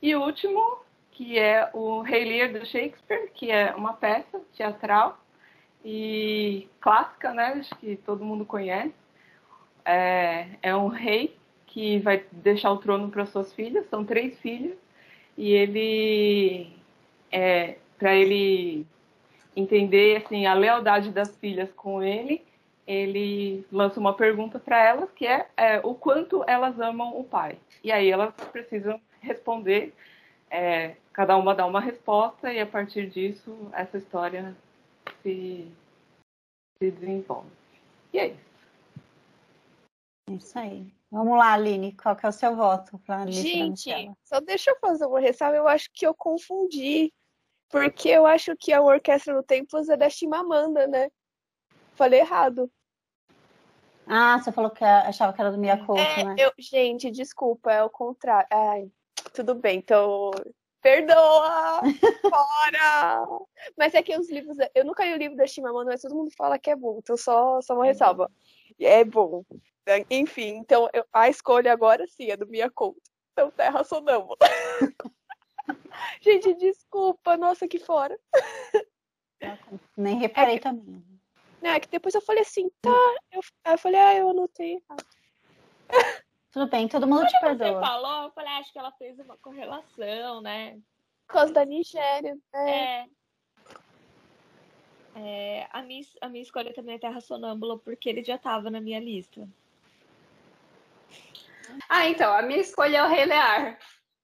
[0.00, 0.78] E o último,
[1.10, 5.18] que é o Rei Lear do Shakespeare, que é uma peça teatral
[5.84, 7.54] e clássica, né?
[7.58, 8.94] Acho que todo mundo conhece.
[9.84, 11.36] É, é um rei
[11.66, 14.76] que vai deixar o trono para suas filhas, são três filhas,
[15.36, 16.72] e ele
[17.30, 18.86] é, para ele
[19.54, 22.42] entender assim a lealdade das filhas com ele,
[22.86, 27.58] ele lança uma pergunta para elas que é, é, o quanto elas amam o pai.
[27.82, 29.92] E aí elas precisam responder,
[30.48, 34.56] é, cada uma dá uma resposta e a partir disso essa história
[35.22, 35.66] se,
[36.78, 37.50] se desenvolve.
[38.12, 38.46] E é isso.
[40.30, 40.92] Isso aí.
[41.10, 43.90] Vamos lá, Aline, qual que é o seu voto para a Gente,
[44.24, 47.12] só deixa eu fazer uma ressalva, eu acho que eu confundi,
[47.68, 51.08] porque eu acho que a Orquestra do Templos é da Chimamanda, né?
[51.94, 52.70] Falei errado.
[54.06, 56.36] Ah, você falou que achava que era do Miyakoto, é, né?
[56.38, 58.46] Eu, gente, desculpa, é o contrário.
[58.52, 58.90] Ai,
[59.34, 60.30] tudo bem, então
[60.80, 61.80] perdoa!
[62.22, 63.26] Fora!
[63.76, 64.56] Mas é que os livros.
[64.72, 67.16] Eu nunca li o livro da Chimamanda, mas todo mundo fala que é bom, então
[67.16, 67.86] só, só uma uhum.
[67.88, 68.30] ressalva.
[68.78, 69.44] É bom.
[70.10, 73.00] Enfim, então eu, a escolha agora sim é do Miyakoto.
[73.32, 74.38] Então, Terra Sonâmbula.
[76.20, 78.18] Gente, desculpa, nossa, que fora.
[79.96, 81.04] Nem reparei é também.
[81.62, 82.90] É que depois eu falei assim, tá.
[83.32, 85.06] Eu, eu falei, ah, eu anotei errado.
[86.52, 87.68] Tudo bem, todo mundo Quando te perdoa.
[87.68, 90.80] você falou, eu falei, acho que ela fez uma correlação, né?
[91.26, 92.34] Por causa da Nigéria.
[92.54, 92.70] É.
[92.70, 93.06] é.
[95.16, 98.80] é a, minha, a minha escolha também é Terra Sonâmbula, porque ele já estava na
[98.80, 99.46] minha lista.
[101.88, 103.78] Ah, então, a minha escolha é o Rei Lear.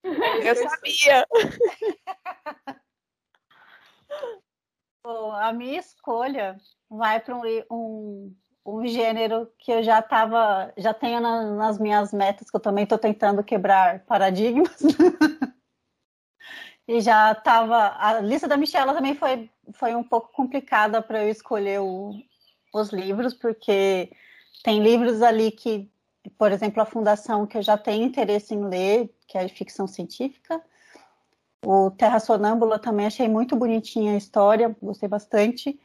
[0.45, 1.27] Eu sabia.
[5.05, 6.57] Bom, a minha escolha
[6.97, 8.35] vai para um, um,
[8.67, 12.85] um, gênero que eu já estava, já tenho na, nas minhas metas, que eu também
[12.85, 14.77] estou tentando quebrar paradigmas.
[16.87, 17.97] e já estava.
[17.99, 22.13] A lista da Michela também foi, foi um pouco complicada para eu escolher o,
[22.75, 24.11] os livros, porque
[24.63, 25.91] tem livros ali que
[26.39, 30.63] por exemplo, a Fundação, que eu já tenho interesse em ler, que é ficção científica.
[31.65, 35.79] O Terra Sonâmbula também achei muito bonitinha a história, gostei bastante.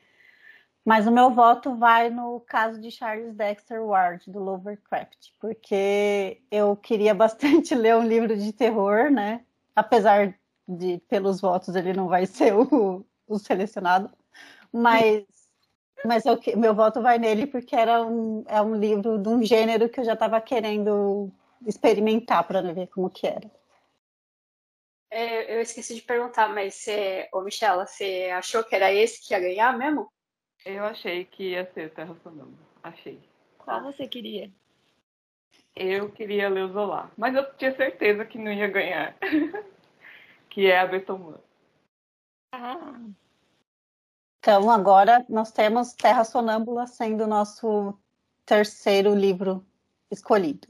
[0.87, 6.77] Mas o meu voto vai no caso de Charles Dexter Ward, do Lovecraft, porque eu
[6.77, 9.43] queria bastante ler um livro de terror, né?
[9.75, 10.33] Apesar
[10.65, 14.09] de, pelos votos, ele não vai ser o, o selecionado.
[14.71, 15.25] Mas
[16.05, 19.89] mas eu, meu voto vai nele porque era um, é um livro de um gênero
[19.89, 21.29] que eu já estava querendo
[21.65, 23.51] experimentar para ver como que era.
[25.11, 29.33] É, eu esqueci de perguntar, mas você, ô Michela, você achou que era esse que
[29.33, 30.09] ia ganhar mesmo?
[30.67, 32.67] Eu achei que ia ser Terra Sonâmbula.
[32.83, 33.21] Achei.
[33.57, 34.51] Qual você queria?
[35.73, 39.15] Eu queria ler o Zola, mas eu tinha certeza que não ia ganhar.
[40.49, 41.39] que é a Betomã.
[42.51, 42.99] Ah.
[44.39, 47.97] Então, agora nós temos Terra Sonâmbula sendo o nosso
[48.45, 49.65] terceiro livro
[50.11, 50.67] escolhido.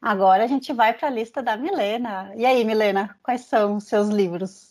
[0.00, 2.32] Agora a gente vai para a lista da Milena.
[2.36, 4.67] E aí, Milena, quais são os seus livros?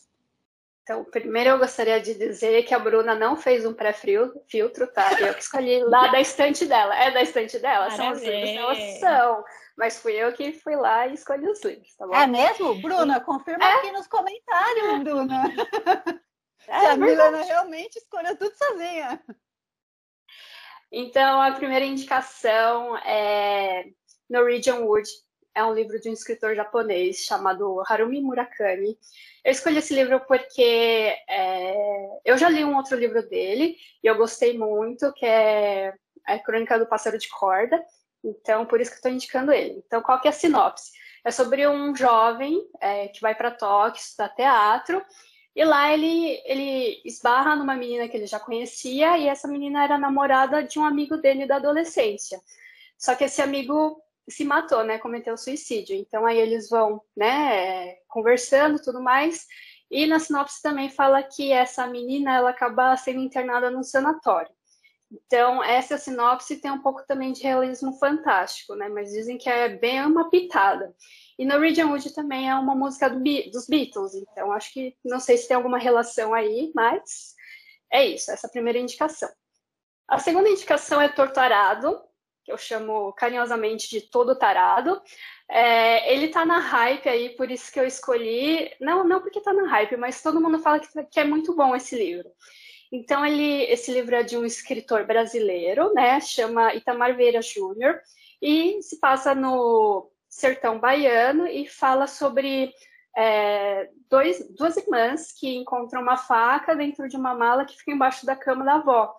[0.88, 5.20] Então, primeiro eu gostaria de dizer que a Bruna não fez um pré-filtro, tá?
[5.20, 6.96] Eu que escolhi lá da estante dela.
[6.96, 9.44] É da estante dela, são os livros elas são.
[9.78, 12.16] Mas fui eu que fui lá e escolhi os livros, tá bom?
[12.16, 12.82] É mesmo?
[12.82, 13.74] Bruna, confirma é?
[13.74, 15.44] aqui nos comentários, Bruna.
[16.70, 19.24] É, a Milena realmente escolheu tudo sozinha.
[20.92, 23.86] Então, a primeira indicação é
[24.30, 25.08] Norwegian Wood.
[25.58, 28.96] É um livro de um escritor japonês chamado Harumi Murakami.
[29.44, 34.16] Eu escolhi esse livro porque é, eu já li um outro livro dele e eu
[34.16, 35.96] gostei muito, que é
[36.28, 37.84] a Crônica do Pássaro de Corda.
[38.24, 39.82] Então, por isso que estou indicando ele.
[39.84, 40.92] Então, qual que é a sinopse?
[41.26, 45.04] É sobre um jovem é, que vai para Tóquio estudar teatro
[45.56, 49.98] e lá ele, ele esbarra numa menina que ele já conhecia, e essa menina era
[49.98, 52.40] namorada de um amigo dele da adolescência.
[52.96, 54.98] Só que esse amigo se matou, né?
[54.98, 55.96] Cometeu suicídio.
[55.96, 59.46] Então aí eles vão, né, conversando tudo mais.
[59.90, 64.52] E na sinopse também fala que essa menina ela acaba sendo internada num sanatório.
[65.10, 68.90] Então, essa sinopse tem um pouco também de realismo fantástico, né?
[68.90, 70.94] Mas dizem que é bem uma pitada.
[71.40, 73.20] E Norwegian Wood também é uma música do,
[73.52, 77.36] dos Beatles, então acho que não sei se tem alguma relação aí, mas
[77.92, 79.30] é isso, essa é a primeira indicação.
[80.08, 82.02] A segunda indicação é Torturado,
[82.48, 85.02] que eu chamo carinhosamente de Todo Tarado.
[85.50, 88.72] É, ele tá na hype aí, por isso que eu escolhi.
[88.80, 91.76] Não, não porque tá na hype, mas todo mundo fala que, que é muito bom
[91.76, 92.30] esse livro.
[92.90, 96.22] Então, ele, esse livro é de um escritor brasileiro, né?
[96.22, 98.00] Chama Itamar Vieira Júnior,
[98.42, 102.72] e se passa no sertão baiano e fala sobre
[103.18, 108.26] é, dois, duas irmãs que encontram uma faca dentro de uma mala que fica embaixo
[108.26, 109.14] da cama da avó.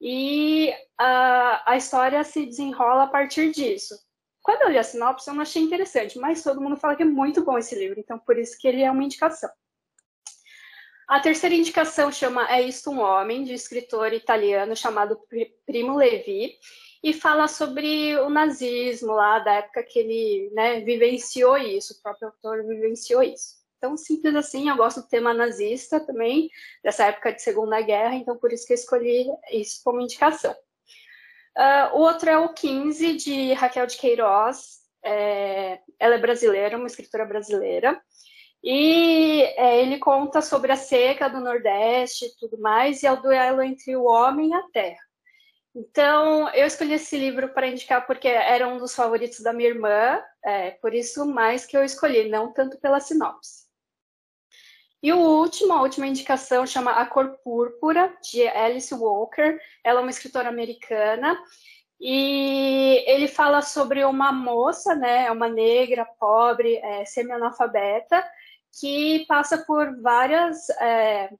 [0.00, 3.98] E a, a história se desenrola a partir disso.
[4.42, 7.06] Quando eu li a sinopse, eu não achei interessante, mas todo mundo fala que é
[7.06, 9.50] muito bom esse livro, então por isso que ele é uma indicação.
[11.08, 15.20] A terceira indicação chama É Isto um Homem, de escritor italiano chamado
[15.64, 16.58] Primo Levi,
[17.02, 22.28] e fala sobre o nazismo lá, da época que ele né, vivenciou isso, o próprio
[22.28, 23.56] autor vivenciou isso.
[23.76, 26.50] Então, simples assim, eu gosto do tema nazista também,
[26.82, 30.54] dessa época de Segunda Guerra, então por isso que eu escolhi isso como indicação.
[31.56, 34.84] Uh, o outro é o 15, de Raquel de Queiroz.
[35.02, 38.00] É, ela é brasileira, uma escritora brasileira.
[38.62, 43.22] E é, ele conta sobre a seca do Nordeste e tudo mais, e é o
[43.22, 45.06] duelo entre o homem e a terra.
[45.74, 50.20] Então, eu escolhi esse livro para indicar porque era um dos favoritos da minha irmã,
[50.44, 53.65] é, por isso mais que eu escolhi, não tanto pela sinopse.
[55.02, 59.58] E o último, a última indicação chama A Cor Púrpura, de Alice Walker.
[59.84, 61.38] Ela é uma escritora americana
[62.00, 68.24] e ele fala sobre uma moça, né, uma negra, pobre, é, semi-analfabeta,
[68.78, 71.30] que passa por várias, é,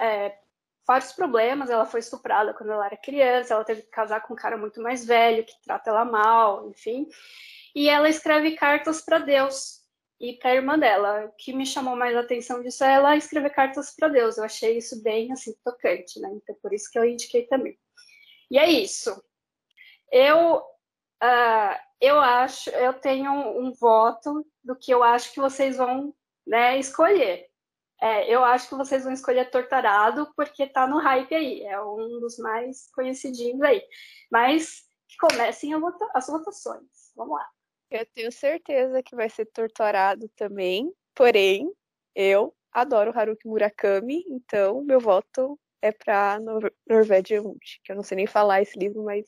[0.00, 0.36] é,
[0.86, 1.70] vários problemas.
[1.70, 4.80] Ela foi estuprada quando ela era criança, ela teve que casar com um cara muito
[4.80, 7.08] mais velho, que trata ela mal, enfim.
[7.74, 9.81] E ela escreve cartas para Deus
[10.22, 11.26] e para a irmã dela.
[11.26, 14.38] O que me chamou mais a atenção disso é ela escrever cartas para Deus.
[14.38, 16.30] Eu achei isso bem assim tocante, né?
[16.32, 17.76] Então por isso que eu indiquei também.
[18.48, 19.22] E é isso.
[20.10, 26.14] Eu uh, eu acho, eu tenho um voto do que eu acho que vocês vão
[26.46, 27.48] né, escolher.
[28.00, 32.18] É, eu acho que vocês vão escolher Tortarado porque tá no hype aí, é um
[32.18, 33.80] dos mais conhecidinhos aí.
[34.30, 35.72] Mas que comecem
[36.14, 37.12] as votações.
[37.14, 37.48] Vamos lá.
[37.92, 41.70] Eu tenho certeza que vai ser Torturado também, porém,
[42.14, 48.02] eu adoro Haruki Murakami, então meu voto é para Nor Norvégia Hund, que eu não
[48.02, 49.26] sei nem falar esse livro, mas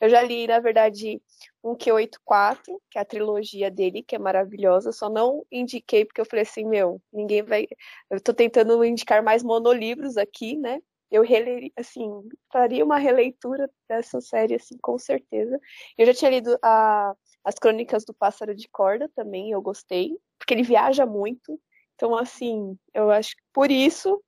[0.00, 1.20] eu já li, na verdade,
[1.62, 6.26] um Q84, que é a trilogia dele, que é maravilhosa, só não indiquei porque eu
[6.26, 7.66] falei assim, meu, ninguém vai...
[8.08, 10.80] Eu tô tentando indicar mais monolivros aqui, né?
[11.10, 12.08] Eu releria, assim,
[12.52, 15.58] faria uma releitura dessa série, assim, com certeza.
[15.98, 20.54] Eu já tinha lido a, as Crônicas do Pássaro de Corda também, eu gostei, porque
[20.54, 21.60] ele viaja muito,
[21.94, 24.22] então, assim, eu acho que por isso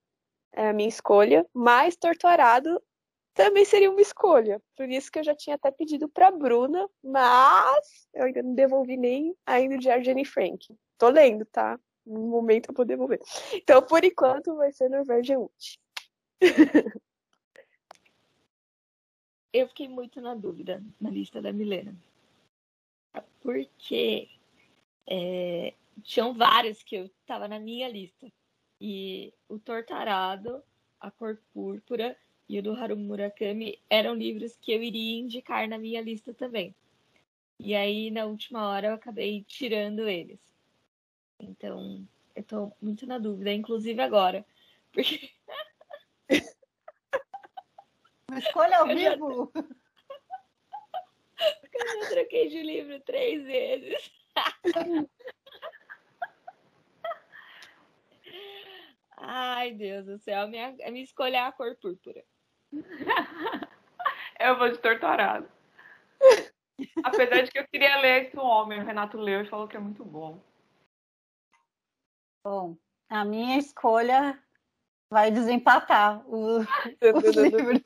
[0.53, 2.81] é a minha escolha, mas Torturado
[3.33, 4.61] também seria uma escolha.
[4.75, 8.97] Por isso que eu já tinha até pedido para Bruna, mas eu ainda não devolvi
[8.97, 10.75] nem ainda de Arjane Frank.
[10.97, 11.79] Tô lendo, tá?
[12.05, 13.19] No momento eu vou devolver.
[13.53, 15.79] Então, por enquanto, vai ser Norwegian Wood.
[19.53, 21.95] eu fiquei muito na dúvida na lista da Milena.
[23.41, 24.29] Porque
[25.07, 25.73] é,
[26.03, 28.31] tinham vários que eu estava na minha lista.
[28.79, 30.61] E o Tortarado,
[30.99, 32.15] A Cor Púrpura
[32.47, 36.73] e o do Haruki Murakami eram livros que eu iria indicar na minha lista também.
[37.59, 40.39] E aí, na última hora, eu acabei tirando eles.
[41.39, 44.45] Então, eu tô muito na dúvida, inclusive agora.
[44.91, 45.31] Porque.
[48.37, 49.51] Escolha ao vivo!
[49.55, 49.63] Já...
[51.79, 54.11] Eu já troquei de livro três vezes.
[59.17, 62.23] Ai, Deus do céu, minha, minha escolha é a cor púrpura.
[64.39, 65.49] eu vou de torturado.
[67.03, 69.79] Apesar de que eu queria ler esse homem, o Renato leu e falou que é
[69.79, 70.39] muito bom.
[72.43, 72.77] Bom,
[73.09, 74.39] a minha escolha
[75.09, 77.81] vai desempatar o, os livros.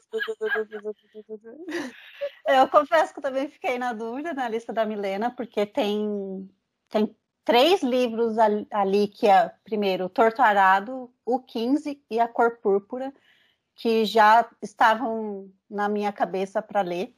[2.47, 6.49] eu confesso que eu também fiquei na dúvida na lista da Milena, porque tem,
[6.89, 8.37] tem três livros
[8.71, 13.13] ali, que é, primeiro, o Torturado, o 15 e a Cor Púrpura,
[13.75, 17.15] que já estavam na minha cabeça para ler.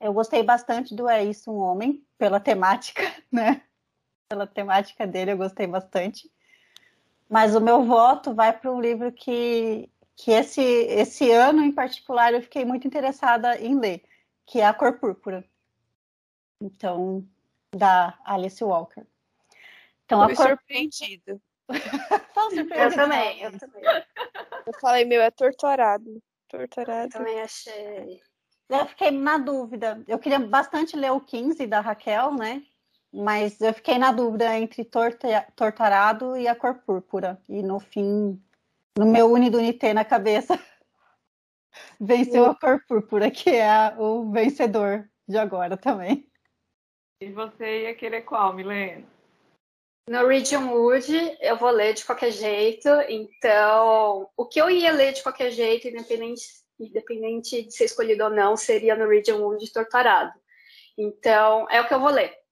[0.00, 3.62] Eu gostei bastante do É Isso um Homem, pela temática, né?
[4.28, 6.30] Pela temática dele, eu gostei bastante.
[7.28, 12.32] Mas o meu voto vai para um livro que, que esse, esse ano em particular
[12.32, 14.02] eu fiquei muito interessada em ler,
[14.46, 15.44] que é A Cor Púrpura.
[16.60, 17.26] Então,
[17.74, 19.04] da Alice Walker.
[20.04, 20.48] Então, a cor...
[20.48, 21.40] surpreendido.
[21.68, 23.82] eu também, eu também.
[24.66, 26.22] Eu falei, meu, é torturado.
[26.48, 27.06] Torturado.
[27.06, 28.20] Eu também achei.
[28.68, 30.02] Eu fiquei na dúvida.
[30.06, 32.62] Eu queria bastante ler o 15 da Raquel, né?
[33.14, 37.40] Mas eu fiquei na dúvida entre torta, Tortarado e a cor púrpura.
[37.48, 38.42] E no fim,
[38.98, 40.58] no meu Unidunité na cabeça,
[42.00, 46.28] venceu a cor púrpura, que é o vencedor de agora também.
[47.20, 49.06] E você ia querer qual, Milena?
[50.10, 55.22] Norwegian Wood eu vou ler de qualquer jeito, então o que eu ia ler de
[55.22, 56.42] qualquer jeito, independente,
[56.80, 60.32] independente de ser escolhido ou não, seria Norwegian Wood torturado.
[60.98, 62.43] Então é o que eu vou ler.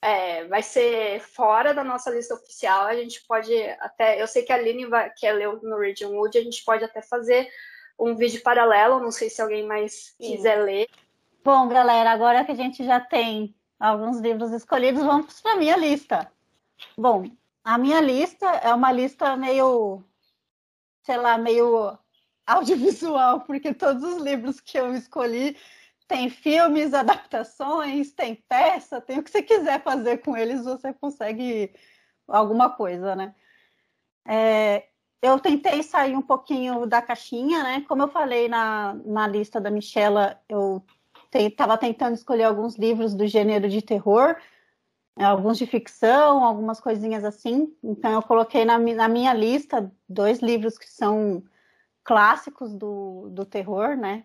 [0.00, 2.86] É, vai ser fora da nossa lista oficial.
[2.86, 4.20] A gente pode até.
[4.20, 7.02] Eu sei que a Aline vai, quer ler no Region Wood, a gente pode até
[7.02, 7.48] fazer
[7.98, 9.00] um vídeo paralelo.
[9.00, 10.36] Não sei se alguém mais Sim.
[10.36, 10.88] quiser ler.
[11.44, 15.76] Bom, galera, agora que a gente já tem alguns livros escolhidos, vamos para a minha
[15.76, 16.30] lista.
[16.96, 17.24] Bom,
[17.64, 20.02] a minha lista é uma lista meio,
[21.02, 21.98] sei lá, meio
[22.46, 25.56] audiovisual, porque todos os livros que eu escolhi
[26.08, 31.72] tem filmes, adaptações, tem peça, tem o que você quiser fazer com eles, você consegue
[32.26, 33.34] alguma coisa, né?
[34.26, 34.88] É,
[35.22, 37.84] eu tentei sair um pouquinho da caixinha, né?
[37.88, 40.82] Como eu falei na, na lista da Michela, eu
[41.34, 44.36] estava tentando escolher alguns livros do gênero de terror,
[45.16, 47.74] alguns de ficção, algumas coisinhas assim.
[47.82, 51.42] Então eu coloquei na, na minha lista dois livros que são
[52.04, 54.24] clássicos do, do terror, né?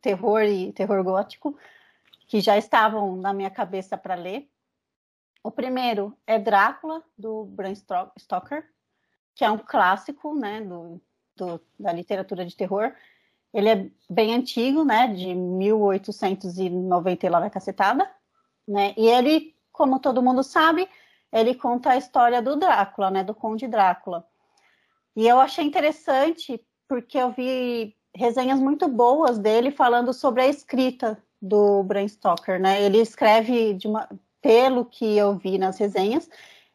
[0.00, 1.56] Terror e terror gótico,
[2.26, 4.48] que já estavam na minha cabeça para ler.
[5.42, 7.74] O primeiro é Drácula, do Bram
[8.18, 8.66] Stoker,
[9.34, 11.00] que é um clássico né, do,
[11.36, 12.94] do, da literatura de terror.
[13.52, 18.10] Ele é bem antigo, né, de 1890 e lá vai cacetada.
[18.66, 20.88] Né, e ele, como todo mundo sabe,
[21.30, 24.26] ele conta a história do Drácula, né, do Conde Drácula.
[25.14, 31.22] E eu achei interessante porque eu vi resenhas muito boas dele falando sobre a escrita
[31.40, 32.82] do Bram Stoker, né?
[32.82, 34.08] Ele escreve de uma,
[34.40, 36.28] pelo que eu vi nas resenhas,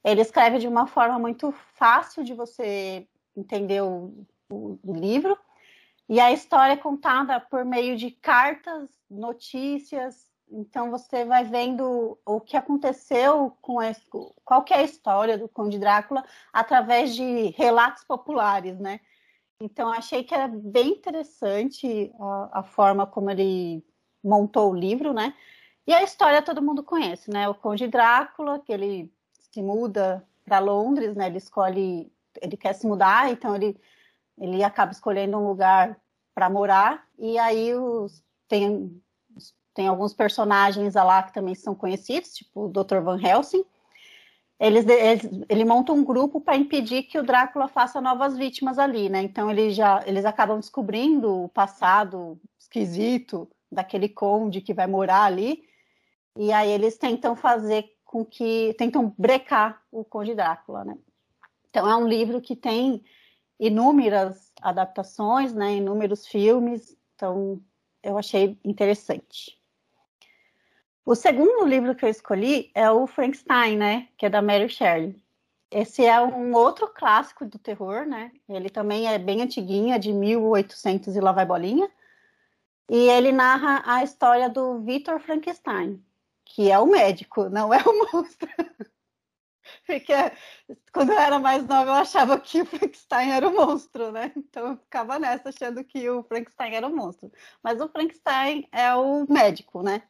[0.04, 4.14] ele escreve de uma forma muito fácil de você entender o,
[4.50, 5.38] o, o livro.
[6.10, 10.26] E a história é contada por meio de cartas, notícias.
[10.50, 14.02] Então você vai vendo o que aconteceu com esse,
[14.46, 16.24] qual é a história do Conde Drácula
[16.54, 19.02] através de relatos populares, né?
[19.60, 23.84] Então, achei que era bem interessante a, a, forma como ele
[24.24, 25.34] montou o livro, né?
[25.86, 27.50] E a história todo mundo conhece, né?
[27.50, 29.12] O Conde Drácula, que ele
[29.52, 31.28] se muda para Londres, né?
[31.28, 33.80] Ele escolhe, ele quer se mudar, então ele,
[34.38, 36.00] ele acaba escolhendo um lugar
[36.36, 37.08] para morar.
[37.18, 39.02] E aí os, tem,
[39.74, 43.00] tem alguns personagens lá que também são conhecidos, tipo o Dr.
[43.00, 43.66] Van Helsing,
[44.60, 49.08] eles, eles, ele monta um grupo para impedir que o Drácula faça novas vítimas ali,
[49.08, 49.22] né?
[49.22, 55.64] Então eles já eles acabam descobrindo o passado esquisito daquele conde que vai morar ali,
[56.36, 60.98] e aí eles tentam fazer com que tentam brecar o Conde Drácula, né?
[61.70, 63.04] Então é um livro que tem
[63.60, 65.76] inúmeras adaptações, né?
[65.76, 67.62] Inúmeros filmes, então
[68.02, 69.58] eu achei interessante.
[71.08, 74.10] O segundo livro que eu escolhi é o Frankenstein, né?
[74.18, 75.16] Que é da Mary Shelley.
[75.72, 78.30] Esse é um outro clássico do terror, né?
[78.50, 81.90] Ele também é bem antiguinho, é de 1800 e lá vai bolinha.
[82.90, 86.04] E ele narra a história do Victor Frankenstein,
[86.44, 88.50] que é o médico, não é o monstro.
[89.88, 90.14] Porque
[90.92, 94.34] quando eu era mais nova, eu achava que o Frankenstein era o monstro, né?
[94.36, 97.32] Então eu ficava nessa achando que o Frankenstein era o monstro.
[97.64, 100.04] Mas o Frankenstein é o médico, né?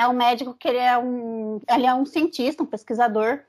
[0.00, 3.40] É um médico que ele é um, ele é um cientista, um pesquisador,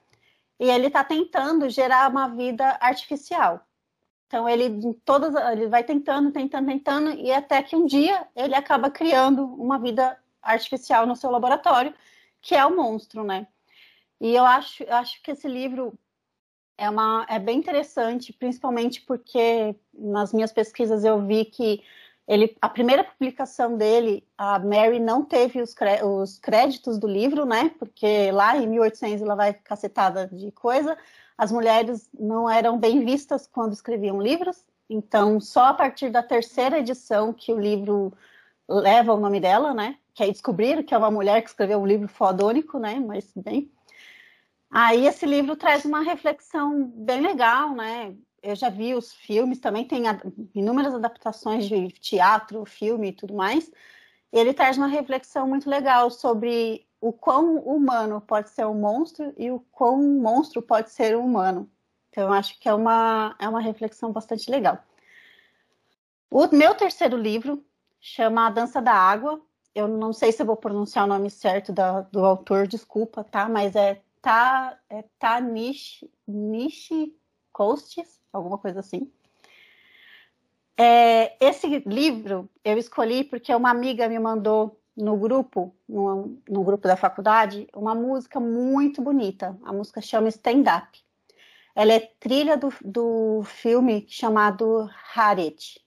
[0.60, 3.66] e ele está tentando gerar uma vida artificial.
[4.28, 8.92] Então ele todas, ele vai tentando, tentando, tentando, e até que um dia ele acaba
[8.92, 11.94] criando uma vida artificial no seu laboratório,
[12.42, 13.48] que é o monstro, né?
[14.20, 15.98] E eu acho, eu acho que esse livro
[16.78, 21.82] é, uma, é bem interessante, principalmente porque nas minhas pesquisas eu vi que
[22.32, 27.70] ele, a primeira publicação dele, a Mary não teve os, os, créditos do livro, né?
[27.78, 30.98] Porque lá em 1800 ela vai cacetada de coisa.
[31.38, 34.64] As mulheres não eram bem vistas quando escreviam livros.
[34.90, 38.14] Então, só a partir da terceira edição que o livro
[38.66, 39.98] leva o nome dela, né?
[40.14, 42.98] Que aí descobriram que é uma mulher que escreveu um livro fodônico, né?
[42.98, 43.70] Mas bem.
[44.70, 48.16] Aí esse livro traz uma reflexão bem legal, né?
[48.44, 50.04] Eu já vi os filmes, também tem
[50.56, 53.72] inúmeras adaptações de teatro, filme e tudo mais.
[54.32, 59.34] E ele traz uma reflexão muito legal sobre o quão humano pode ser um monstro
[59.38, 61.70] e o quão um monstro pode ser um humano.
[62.10, 64.84] Então, eu acho que é uma, é uma reflexão bastante legal.
[66.30, 67.64] O meu terceiro livro
[68.00, 69.42] chama A Dança da Água.
[69.74, 73.48] Eu não sei se vou pronunciar o nome certo da, do autor, desculpa, tá?
[73.48, 77.16] Mas é Ta, é Tanishi Nishi
[77.52, 79.12] Coasts alguma coisa assim.
[80.78, 86.88] É, esse livro eu escolhi porque uma amiga me mandou no grupo, no, no, grupo
[86.88, 89.58] da faculdade, uma música muito bonita.
[89.64, 91.00] A música chama Stand Up.
[91.76, 95.80] Ela é trilha do, do filme chamado Harriet.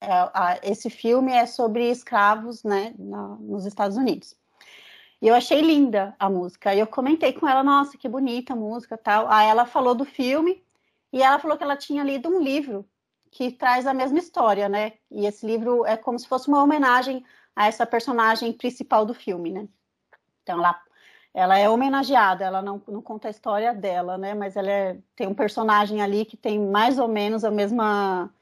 [0.00, 4.36] É, a, esse filme é sobre escravos né, na, nos Estados Unidos.
[5.20, 6.70] E eu achei linda a música.
[6.70, 9.30] Aí eu comentei com ela, nossa, que bonita a música tal.
[9.30, 10.61] Aí ela falou do filme
[11.12, 12.88] e ela falou que ela tinha lido um livro
[13.30, 14.92] que traz a mesma história, né?
[15.10, 17.24] E esse livro é como se fosse uma homenagem
[17.56, 19.68] a essa personagem principal do filme, né?
[20.42, 20.80] Então ela,
[21.34, 24.34] ela é homenageada, ela não, não conta a história dela, né?
[24.34, 28.32] Mas ela é, tem um personagem ali que tem mais ou menos a mesma,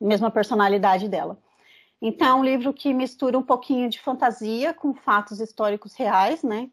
[0.00, 1.38] mesma personalidade dela.
[2.02, 6.70] Então, é um livro que mistura um pouquinho de fantasia com fatos históricos reais, né?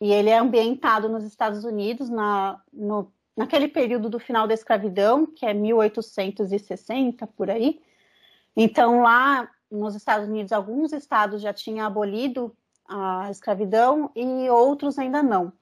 [0.00, 5.26] E ele é ambientado nos Estados Unidos, na, no naquele período do final da escravidão,
[5.26, 7.80] que é 1860 por aí.
[8.56, 12.54] Então, lá nos Estados Unidos, alguns estados já tinham abolido
[12.86, 15.52] a escravidão e outros ainda não.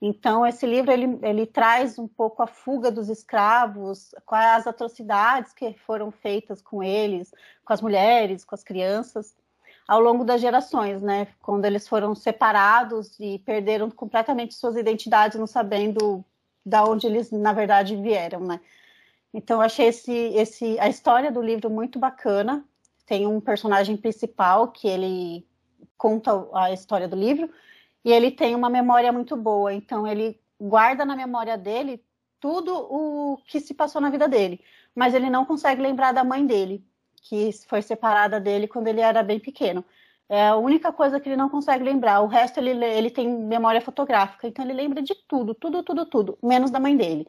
[0.00, 5.52] Então, esse livro ele, ele traz um pouco a fuga dos escravos, quais as atrocidades
[5.52, 7.32] que foram feitas com eles,
[7.64, 9.34] com as mulheres, com as crianças,
[9.88, 11.26] ao longo das gerações, né?
[11.42, 16.24] Quando eles foram separados e perderam completamente suas identidades, não sabendo
[16.64, 18.60] da onde eles na verdade vieram, né?
[19.32, 22.64] Então achei esse, esse a história do livro muito bacana.
[23.06, 25.46] Tem um personagem principal que ele
[25.96, 27.50] conta a história do livro
[28.04, 29.72] e ele tem uma memória muito boa.
[29.72, 32.02] Então ele guarda na memória dele
[32.40, 34.60] tudo o que se passou na vida dele,
[34.94, 36.84] mas ele não consegue lembrar da mãe dele,
[37.22, 39.84] que foi separada dele quando ele era bem pequeno.
[40.28, 42.20] É a única coisa que ele não consegue lembrar.
[42.20, 46.38] O resto ele, ele tem memória fotográfica, então ele lembra de tudo, tudo, tudo, tudo,
[46.42, 47.26] menos da mãe dele.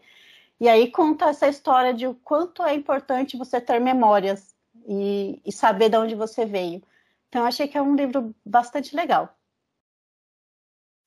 [0.60, 4.54] E aí conta essa história de o quanto é importante você ter memórias
[4.86, 6.84] e, e saber de onde você veio.
[7.30, 9.38] Então, achei que é um livro bastante legal.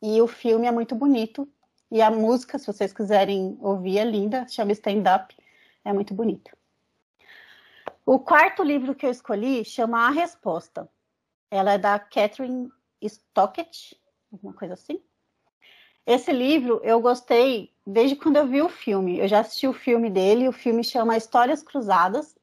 [0.00, 1.48] E o filme é muito bonito.
[1.90, 4.46] E a música, se vocês quiserem ouvir, é linda.
[4.48, 5.36] Chama Stand Up.
[5.84, 6.50] É muito bonito.
[8.06, 10.88] O quarto livro que eu escolhi chama A Resposta.
[11.52, 12.72] Ela é da Catherine
[13.02, 13.94] Stockett,
[14.32, 15.02] alguma coisa assim.
[16.06, 19.18] Esse livro eu gostei desde quando eu vi o filme.
[19.18, 22.34] Eu já assisti o filme dele, o filme chama Histórias Cruzadas.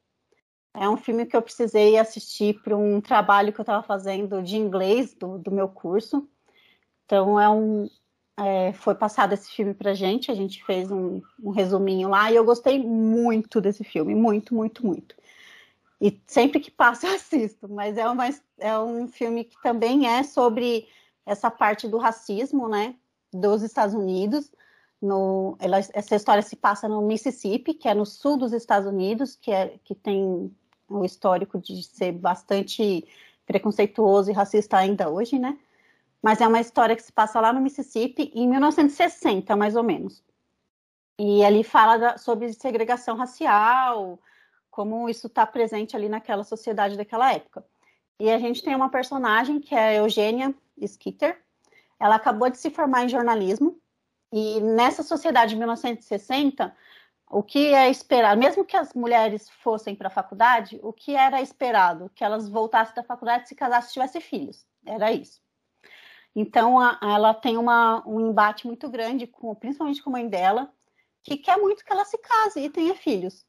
[0.72, 4.56] É um filme que eu precisei assistir para um trabalho que eu estava fazendo de
[4.56, 6.28] inglês do, do, meu curso.
[7.04, 7.90] Então é um,
[8.38, 12.36] é, foi passado esse filme para gente, a gente fez um, um resuminho lá e
[12.36, 15.16] eu gostei muito desse filme, muito, muito, muito.
[16.00, 18.28] E sempre que passa eu assisto, mas é, uma,
[18.58, 20.88] é um filme que também é sobre
[21.26, 22.94] essa parte do racismo, né,
[23.32, 24.50] dos Estados Unidos.
[25.00, 29.34] No, ela, essa história se passa no Mississippi, que é no sul dos Estados Unidos,
[29.34, 30.54] que, é, que tem
[30.88, 33.06] o histórico de ser bastante
[33.46, 35.58] preconceituoso e racista ainda hoje, né?
[36.22, 40.22] Mas é uma história que se passa lá no Mississippi em 1960, mais ou menos.
[41.18, 44.18] E ali fala da, sobre segregação racial,
[44.70, 47.64] como isso está presente ali naquela sociedade daquela época.
[48.18, 51.42] E a gente tem uma personagem que é a Eugênia Skitter.
[51.98, 53.80] Ela acabou de se formar em jornalismo
[54.32, 56.74] e nessa sociedade de 1960,
[57.28, 61.42] o que é esperado, mesmo que as mulheres fossem para a faculdade, o que era
[61.42, 62.10] esperado?
[62.14, 64.66] Que elas voltassem da faculdade se casassem tivessem filhos.
[64.86, 65.40] Era isso.
[66.34, 70.72] Então, a, ela tem uma, um embate muito grande, com, principalmente com a mãe dela,
[71.24, 73.44] que quer muito que ela se case e tenha filhos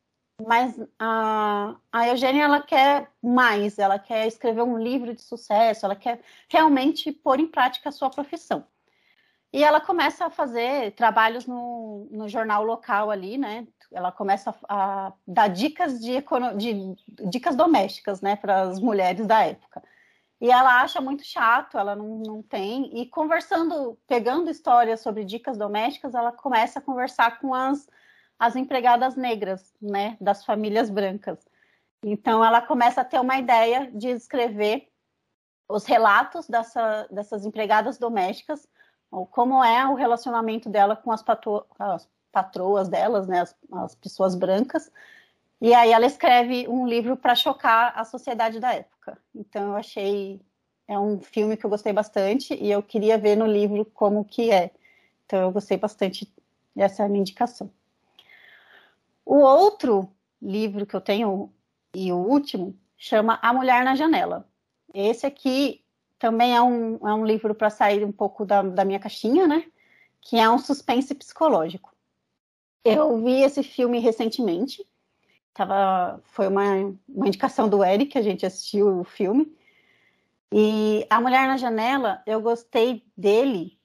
[0.47, 5.95] mas a, a Eugênia ela quer mais, ela quer escrever um livro de sucesso, ela
[5.95, 8.65] quer realmente pôr em prática a sua profissão.
[9.53, 13.67] E ela começa a fazer trabalhos no, no jornal local ali, né?
[13.91, 16.23] Ela começa a, a dar dicas de,
[16.57, 16.95] de,
[17.29, 19.83] dicas domésticas, né, para as mulheres da época.
[20.39, 22.89] E ela acha muito chato, ela não, não tem.
[22.97, 27.87] E conversando, pegando histórias sobre dicas domésticas, ela começa a conversar com as
[28.41, 31.37] as empregadas negras, né, das famílias brancas.
[32.03, 34.87] Então, ela começa a ter uma ideia de escrever
[35.69, 38.67] os relatos dessa, dessas empregadas domésticas,
[39.29, 44.33] como é o relacionamento dela com as, patro, as patroas delas, né, as, as pessoas
[44.33, 44.91] brancas.
[45.61, 49.21] E aí ela escreve um livro para chocar a sociedade da época.
[49.35, 50.41] Então, eu achei
[50.87, 54.49] é um filme que eu gostei bastante e eu queria ver no livro como que
[54.49, 54.71] é.
[55.27, 56.27] Então eu gostei bastante.
[56.75, 57.71] Essa é a minha indicação.
[59.25, 61.53] O outro livro que eu tenho,
[61.93, 64.47] e o último, chama A Mulher na Janela.
[64.93, 65.83] Esse aqui
[66.19, 69.65] também é um, é um livro para sair um pouco da, da minha caixinha, né?
[70.21, 71.91] Que é um suspense psicológico.
[72.83, 74.85] Eu vi esse filme recentemente.
[75.53, 79.55] Tava, foi uma, uma indicação do Eric, a gente assistiu o filme.
[80.53, 83.79] E A Mulher na Janela, eu gostei dele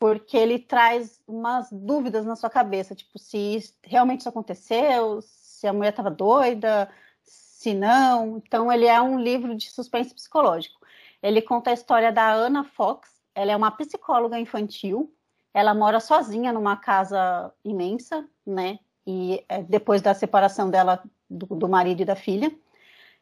[0.00, 5.74] porque ele traz umas dúvidas na sua cabeça, tipo, se realmente isso aconteceu, se a
[5.74, 6.90] mulher estava doida,
[7.22, 8.38] se não.
[8.38, 10.80] Então, ele é um livro de suspense psicológico.
[11.22, 15.14] Ele conta a história da Anna Fox, ela é uma psicóloga infantil.
[15.52, 18.78] Ela mora sozinha numa casa imensa, né?
[19.06, 22.50] E é, depois da separação dela do, do marido e da filha.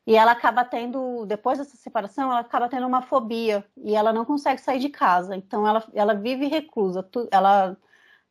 [0.09, 4.25] E ela acaba tendo, depois dessa separação, ela acaba tendo uma fobia e ela não
[4.25, 5.37] consegue sair de casa.
[5.37, 7.07] Então ela, ela vive reclusa.
[7.31, 7.77] Ela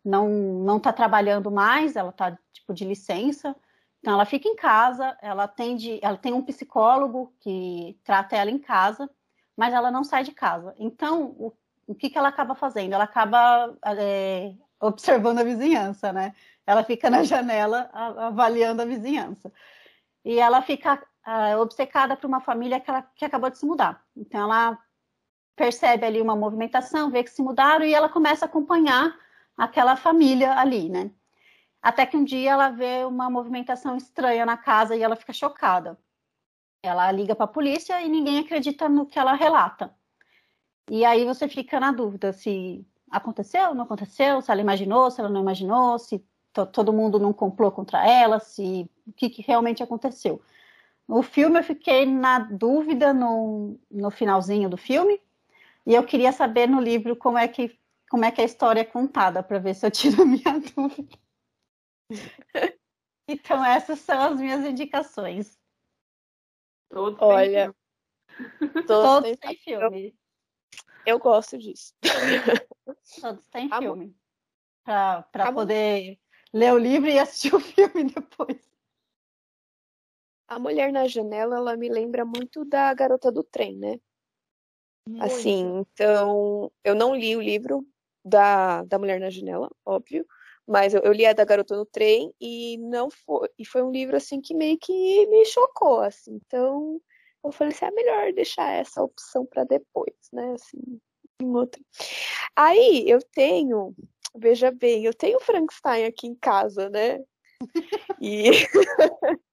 [0.03, 3.55] não não está trabalhando mais, ela está tipo de licença.
[3.99, 8.57] Então ela fica em casa, ela atende, ela tem um psicólogo que trata ela em
[8.57, 9.07] casa,
[9.55, 10.73] mas ela não sai de casa.
[10.79, 11.53] Então o,
[11.85, 12.93] o que, que ela acaba fazendo?
[12.93, 14.51] Ela acaba é,
[14.81, 16.33] observando a vizinhança, né?
[16.65, 19.53] Ela fica na janela avaliando a vizinhança.
[20.25, 24.01] E ela fica uh, obcecada por uma família que, ela, que acabou de se mudar.
[24.15, 24.77] Então ela
[25.55, 29.13] percebe ali uma movimentação, vê que se mudaram e ela começa a acompanhar
[29.57, 31.11] aquela família ali, né?
[31.81, 35.97] Até que um dia ela vê uma movimentação estranha na casa e ela fica chocada.
[36.83, 39.93] Ela liga para a polícia e ninguém acredita no que ela relata.
[40.89, 45.29] E aí você fica na dúvida se aconteceu, não aconteceu, se ela imaginou, se ela
[45.29, 46.23] não imaginou, se
[46.71, 50.41] todo mundo não complô contra ela, se o que, que realmente aconteceu.
[51.07, 55.21] O filme eu fiquei na dúvida no, no finalzinho do filme,
[55.85, 57.79] e eu queria saber no livro como é que,
[58.09, 61.17] como é, que a história é contada, para ver se eu tiro a minha dúvida.
[63.25, 65.57] então, essas são as minhas indicações.
[66.89, 67.73] Todos Olha,
[68.85, 70.15] todos, todos têm filme.
[71.05, 71.93] Eu, eu, gosto disso.
[73.21, 74.15] Todos têm filme.
[74.83, 76.19] Para poder
[76.53, 78.57] ler o livro e assistir o filme depois.
[80.47, 83.99] A Mulher na Janela, ela me lembra muito da Garota do Trem, né?
[85.07, 85.23] Muito.
[85.23, 87.85] Assim, então, eu não li o livro
[88.23, 90.25] da, da Mulher na Janela, óbvio,
[90.67, 93.91] mas eu, eu li a da Garota no Trem e não foi, e foi um
[93.91, 96.39] livro assim que meio que me chocou, assim.
[96.45, 97.01] Então,
[97.43, 100.53] eu falei assim, é melhor deixar essa opção para depois, né?
[100.53, 100.99] Assim,
[101.41, 101.81] em outra.
[102.53, 103.95] Aí eu tenho,
[104.35, 107.23] veja bem, eu tenho Frankenstein aqui em casa, né?
[108.19, 108.49] E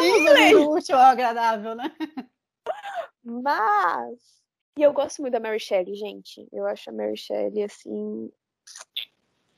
[0.00, 0.54] Inglês.
[0.54, 1.94] útil ao agradável, né?
[3.22, 4.40] Mas.
[4.76, 6.46] E eu gosto muito da Mary Shelley, gente.
[6.52, 8.30] Eu acho a Mary Shelley, assim.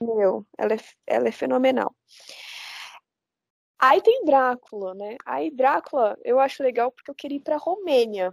[0.03, 1.95] Meu, ela é, ela é fenomenal.
[3.79, 5.17] Aí tem Drácula, né?
[5.27, 8.33] Aí Drácula eu acho legal porque eu queria ir pra Romênia,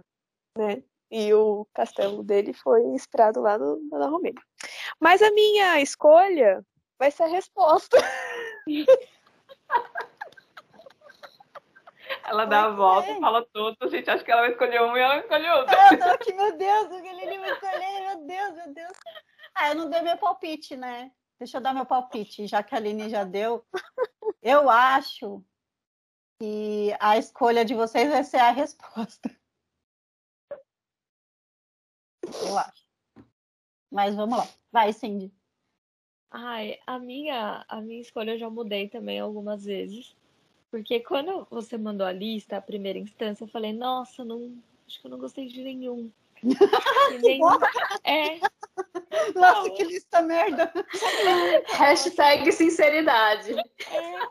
[0.56, 0.82] né?
[1.10, 4.40] E o castelo dele foi inspirado lá no, na Romênia.
[5.00, 6.64] Mas a minha escolha
[6.98, 7.96] vai ser a resposta.
[12.30, 13.18] Ela dá a volta, é.
[13.18, 15.74] fala tudo, a gente acha que ela vai escolher um e ela escolhe outro.
[15.90, 18.92] Eu tô aqui, meu Deus, o que ele vai escolher, meu Deus, meu Deus.
[19.52, 21.10] Ah, eu não dei meu palpite, né?
[21.40, 23.66] Deixa eu dar meu palpite, já que a Aline já deu.
[24.40, 25.44] Eu acho
[26.38, 29.28] que a escolha de vocês vai ser a resposta.
[32.22, 32.86] Eu acho.
[33.90, 34.46] Mas vamos lá.
[34.70, 35.34] Vai, Cindy.
[36.30, 40.14] Ai, a minha, a minha escolha eu já mudei também algumas vezes.
[40.70, 44.56] Porque quando você mandou a lista, a primeira instância, eu falei, nossa, não,
[44.86, 46.10] acho que eu não gostei de nenhum.
[47.22, 47.48] nenhum
[48.04, 48.38] é.
[49.34, 50.72] Nossa, não, que lista merda.
[51.76, 53.52] Hashtag sinceridade.
[53.52, 54.28] É,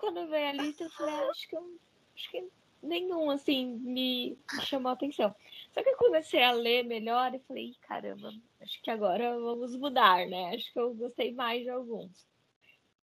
[0.00, 1.80] quando veio a lista, eu falei, ah, acho que, eu,
[2.14, 2.48] acho que
[2.82, 5.34] nenhum, assim, me chamou a atenção.
[5.70, 8.32] Só que eu comecei a ler melhor e falei, caramba,
[8.62, 10.54] acho que agora vamos mudar, né?
[10.54, 12.26] Acho que eu gostei mais de alguns.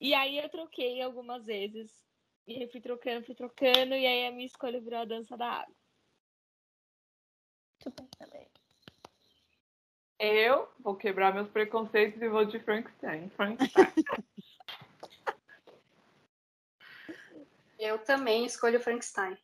[0.02, 2.04] E aí eu troquei algumas vezes
[2.48, 5.48] e aí fui trocando, fui trocando, e aí a minha escolha virou a dança da
[5.48, 5.76] água.
[7.86, 8.48] Muito bem também.
[10.20, 13.30] Eu vou quebrar meus preconceitos e vou de Frankenstein.
[13.32, 13.94] Frankenstein.
[17.78, 19.38] Eu também escolho Frankenstein.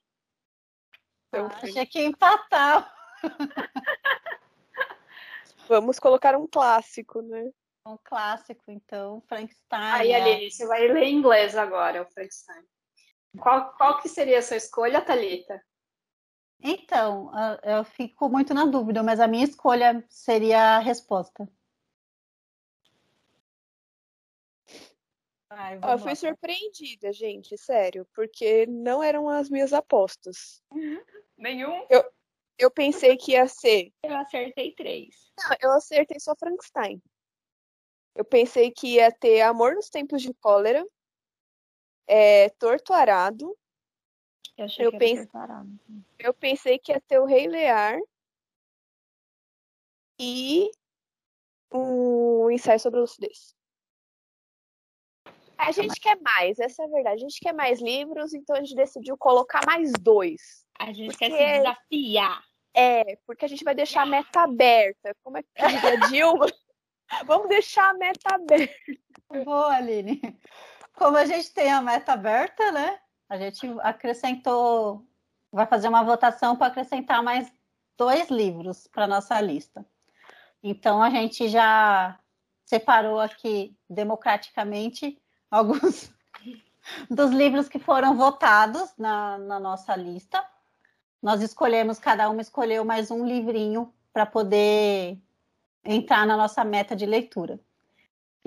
[1.33, 2.95] Eu achei que ia empatar.
[5.67, 7.51] Vamos colocar um clássico, né?
[7.85, 9.91] Um clássico, então, Frankenstein.
[9.91, 12.63] Aí, Aline, você vai ler em inglês agora, o Frankenstein.
[13.37, 15.61] Qual, qual que seria a sua escolha, Thalita?
[16.61, 17.31] Então,
[17.63, 21.47] eu fico muito na dúvida, mas a minha escolha seria a resposta.
[25.49, 26.15] Ai, eu fui lá.
[26.15, 30.61] surpreendida, gente, sério, porque não eram as minhas apostas.
[31.37, 31.87] Nenhum?
[31.89, 32.03] Eu,
[32.57, 33.91] eu pensei que ia ser.
[34.03, 35.15] Eu acertei três.
[35.37, 37.01] Não, eu acertei só Frankenstein.
[38.13, 40.85] Eu pensei que ia ter Amor nos Tempos de Cólera,
[42.09, 43.55] é, Torto Arado.
[44.57, 45.27] Eu, achei eu, que pense...
[45.27, 45.53] Torto
[46.17, 47.99] eu pensei que ia ter o Rei Lear
[50.19, 50.69] e
[51.71, 53.55] o ensaio sobre a lucidez.
[55.55, 57.15] A gente quer mais, essa é a verdade.
[57.17, 60.65] A gente quer mais livros, então a gente decidiu colocar mais dois.
[60.79, 61.29] A gente porque...
[61.29, 62.43] quer se desafiar.
[62.73, 65.15] É, porque a gente vai deixar a meta aberta.
[65.21, 66.47] Como é que diria Dilma?
[67.25, 68.73] Vamos deixar a meta aberta.
[69.43, 70.21] Boa, Aline.
[70.99, 72.99] Como a gente tem a meta aberta, né?
[73.29, 75.07] A gente acrescentou,
[75.49, 77.49] vai fazer uma votação para acrescentar mais
[77.97, 79.85] dois livros para nossa lista.
[80.61, 82.19] Então a gente já
[82.65, 85.17] separou aqui democraticamente
[85.49, 86.11] alguns
[87.09, 90.45] dos livros que foram votados na, na nossa lista.
[91.23, 95.17] Nós escolhemos, cada uma escolheu mais um livrinho para poder
[95.81, 97.57] entrar na nossa meta de leitura.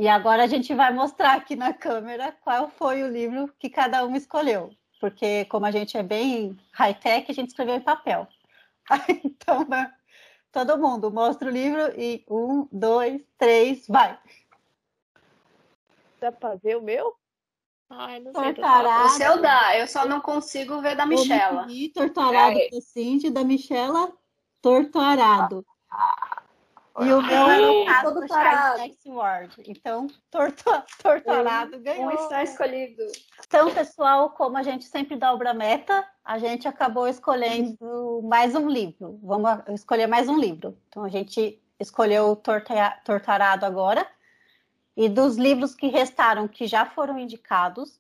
[0.03, 4.05] E agora a gente vai mostrar aqui na câmera qual foi o livro que cada
[4.05, 4.75] uma escolheu.
[5.01, 8.27] Porque, como a gente é bem high-tech, a gente escreveu em papel.
[9.25, 9.95] então, né?
[10.51, 14.19] todo mundo mostra o livro e um, dois, três, vai.
[16.21, 17.15] Dá para ver o meu?
[17.89, 18.55] Ai, não sei.
[19.07, 21.65] O seu dá, eu só não consigo ver da Michela.
[21.95, 22.71] Torturado é.
[22.71, 24.13] da Cindy, da Michela,
[24.61, 25.65] torturado.
[27.01, 29.63] E o meu era o caso do Charles Ward.
[29.67, 30.65] Então, torto,
[31.03, 32.07] torturado um, ganhou.
[32.07, 33.03] Um está escolhido.
[33.47, 38.69] Então, pessoal, como a gente sempre dobra a meta, a gente acabou escolhendo mais um
[38.69, 39.19] livro.
[39.23, 40.77] Vamos escolher mais um livro.
[40.89, 44.07] Então, a gente escolheu o Torturado agora.
[44.95, 47.99] E dos livros que restaram, que já foram indicados,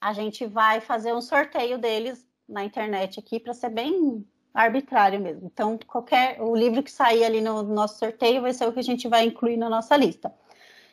[0.00, 5.50] a gente vai fazer um sorteio deles na internet aqui para ser bem arbitrário mesmo.
[5.52, 8.84] Então, qualquer o livro que sair ali no nosso sorteio vai ser o que a
[8.84, 10.32] gente vai incluir na nossa lista.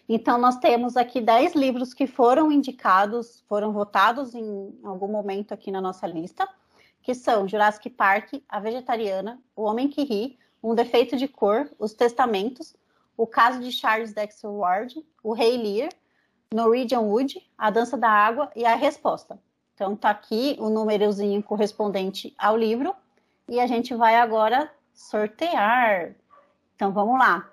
[0.09, 5.71] Então, nós temos aqui 10 livros que foram indicados, foram votados em algum momento aqui
[5.71, 6.49] na nossa lista,
[7.03, 11.93] que são Jurassic Park, A Vegetariana, O Homem que Ri, Um Defeito de Cor, Os
[11.93, 12.75] Testamentos,
[13.15, 15.89] O Caso de Charles Dexter Ward, O Rei Lear,
[16.53, 19.39] Norwegian Wood, A Dança da Água e A Resposta.
[19.75, 22.93] Então, tá aqui o númerozinho correspondente ao livro
[23.51, 26.15] e a gente vai agora sortear.
[26.73, 27.51] Então vamos lá.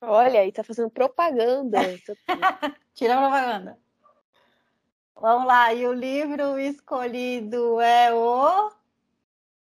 [0.00, 1.80] Olha, aí tá fazendo propaganda.
[2.94, 3.76] Tira a propaganda.
[5.16, 8.70] Vamos lá, e o livro escolhido é o.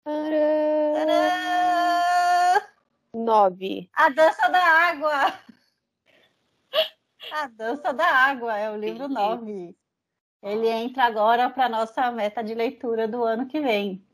[0.03, 0.31] Tcharam!
[3.11, 3.89] Nove.
[3.93, 5.33] A Dança da Água.
[7.33, 9.75] A Dança da Água é o livro nove.
[10.43, 14.05] Ele entra agora para nossa meta de leitura do ano que vem.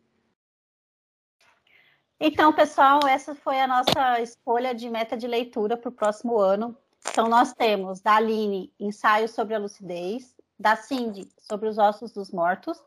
[2.19, 6.75] Então, pessoal, essa foi a nossa escolha de meta de leitura para o próximo ano.
[7.07, 12.31] Então, nós temos da Aline, Ensaio sobre a Lucidez, da Cindy, Sobre os Ossos dos
[12.31, 12.83] Mortos,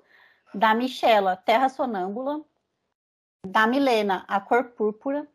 [0.53, 2.41] da Michela, Terra Sonâmbula,
[3.47, 5.29] da Milena, A Cor Púrpura,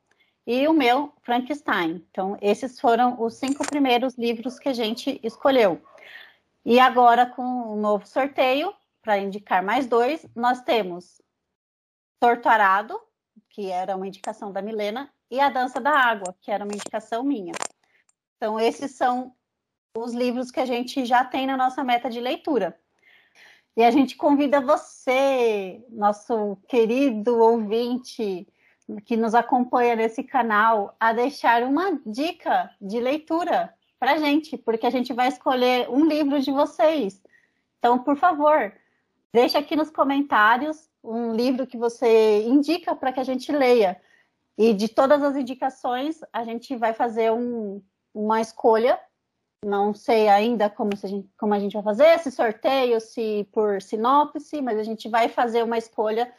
[0.46, 2.06] e o meu, Frankenstein.
[2.12, 5.82] Então, esses foram os cinco primeiros livros que a gente escolheu.
[6.64, 11.22] E agora, com o um novo sorteio, para indicar mais dois, nós temos
[12.20, 13.00] Torturado,
[13.56, 17.24] que era uma indicação da Milena, e A Dança da Água, que era uma indicação
[17.24, 17.54] minha.
[18.36, 19.34] Então, esses são
[19.98, 22.78] os livros que a gente já tem na nossa meta de leitura.
[23.78, 28.46] E a gente convida você, nosso querido ouvinte
[29.06, 34.92] que nos acompanha nesse canal, a deixar uma dica de leitura para gente, porque a
[34.92, 37.24] gente vai escolher um livro de vocês.
[37.80, 38.74] Então, por favor,
[39.36, 44.02] deixe aqui nos comentários um livro que você indica para que a gente leia.
[44.58, 47.84] E de todas as indicações, a gente vai fazer um,
[48.14, 48.98] uma escolha.
[49.64, 53.82] Não sei ainda como a, gente, como a gente vai fazer esse sorteio, se por
[53.82, 56.32] sinopse, mas a gente vai fazer uma escolha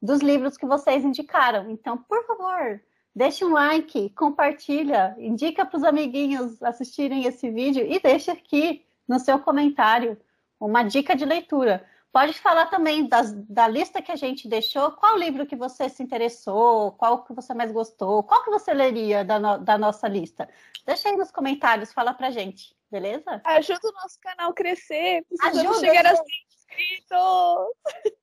[0.00, 1.68] dos livros que vocês indicaram.
[1.70, 2.80] Então, por favor,
[3.12, 9.18] deixe um like, compartilha, indica para os amiguinhos assistirem esse vídeo e deixe aqui no
[9.18, 10.16] seu comentário
[10.60, 11.84] uma dica de leitura.
[12.14, 16.00] Pode falar também das, da lista que a gente deixou, qual livro que você se
[16.00, 20.48] interessou, qual que você mais gostou, qual que você leria da, no, da nossa lista.
[20.86, 23.42] Deixa aí nos comentários, fala pra gente, beleza?
[23.42, 28.16] Ajuda o nosso canal a crescer, precisamos Ajuda, chegar a 100 inscritos.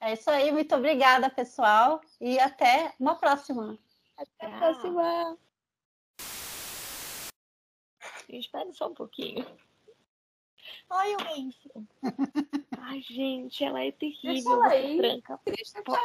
[0.00, 3.78] É isso aí, muito obrigada, pessoal, e até uma próxima.
[4.16, 5.38] Até a próxima.
[8.28, 9.46] Espera só um pouquinho.
[10.90, 11.56] Oi, Wendy.
[12.80, 15.40] Ai, gente, ela é terrível, essa tranca.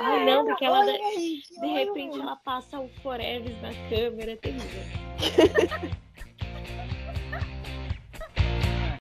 [0.02, 4.84] Ai, não, porque ela, de, de repente, ela passa o Forever na câmera, é terrível.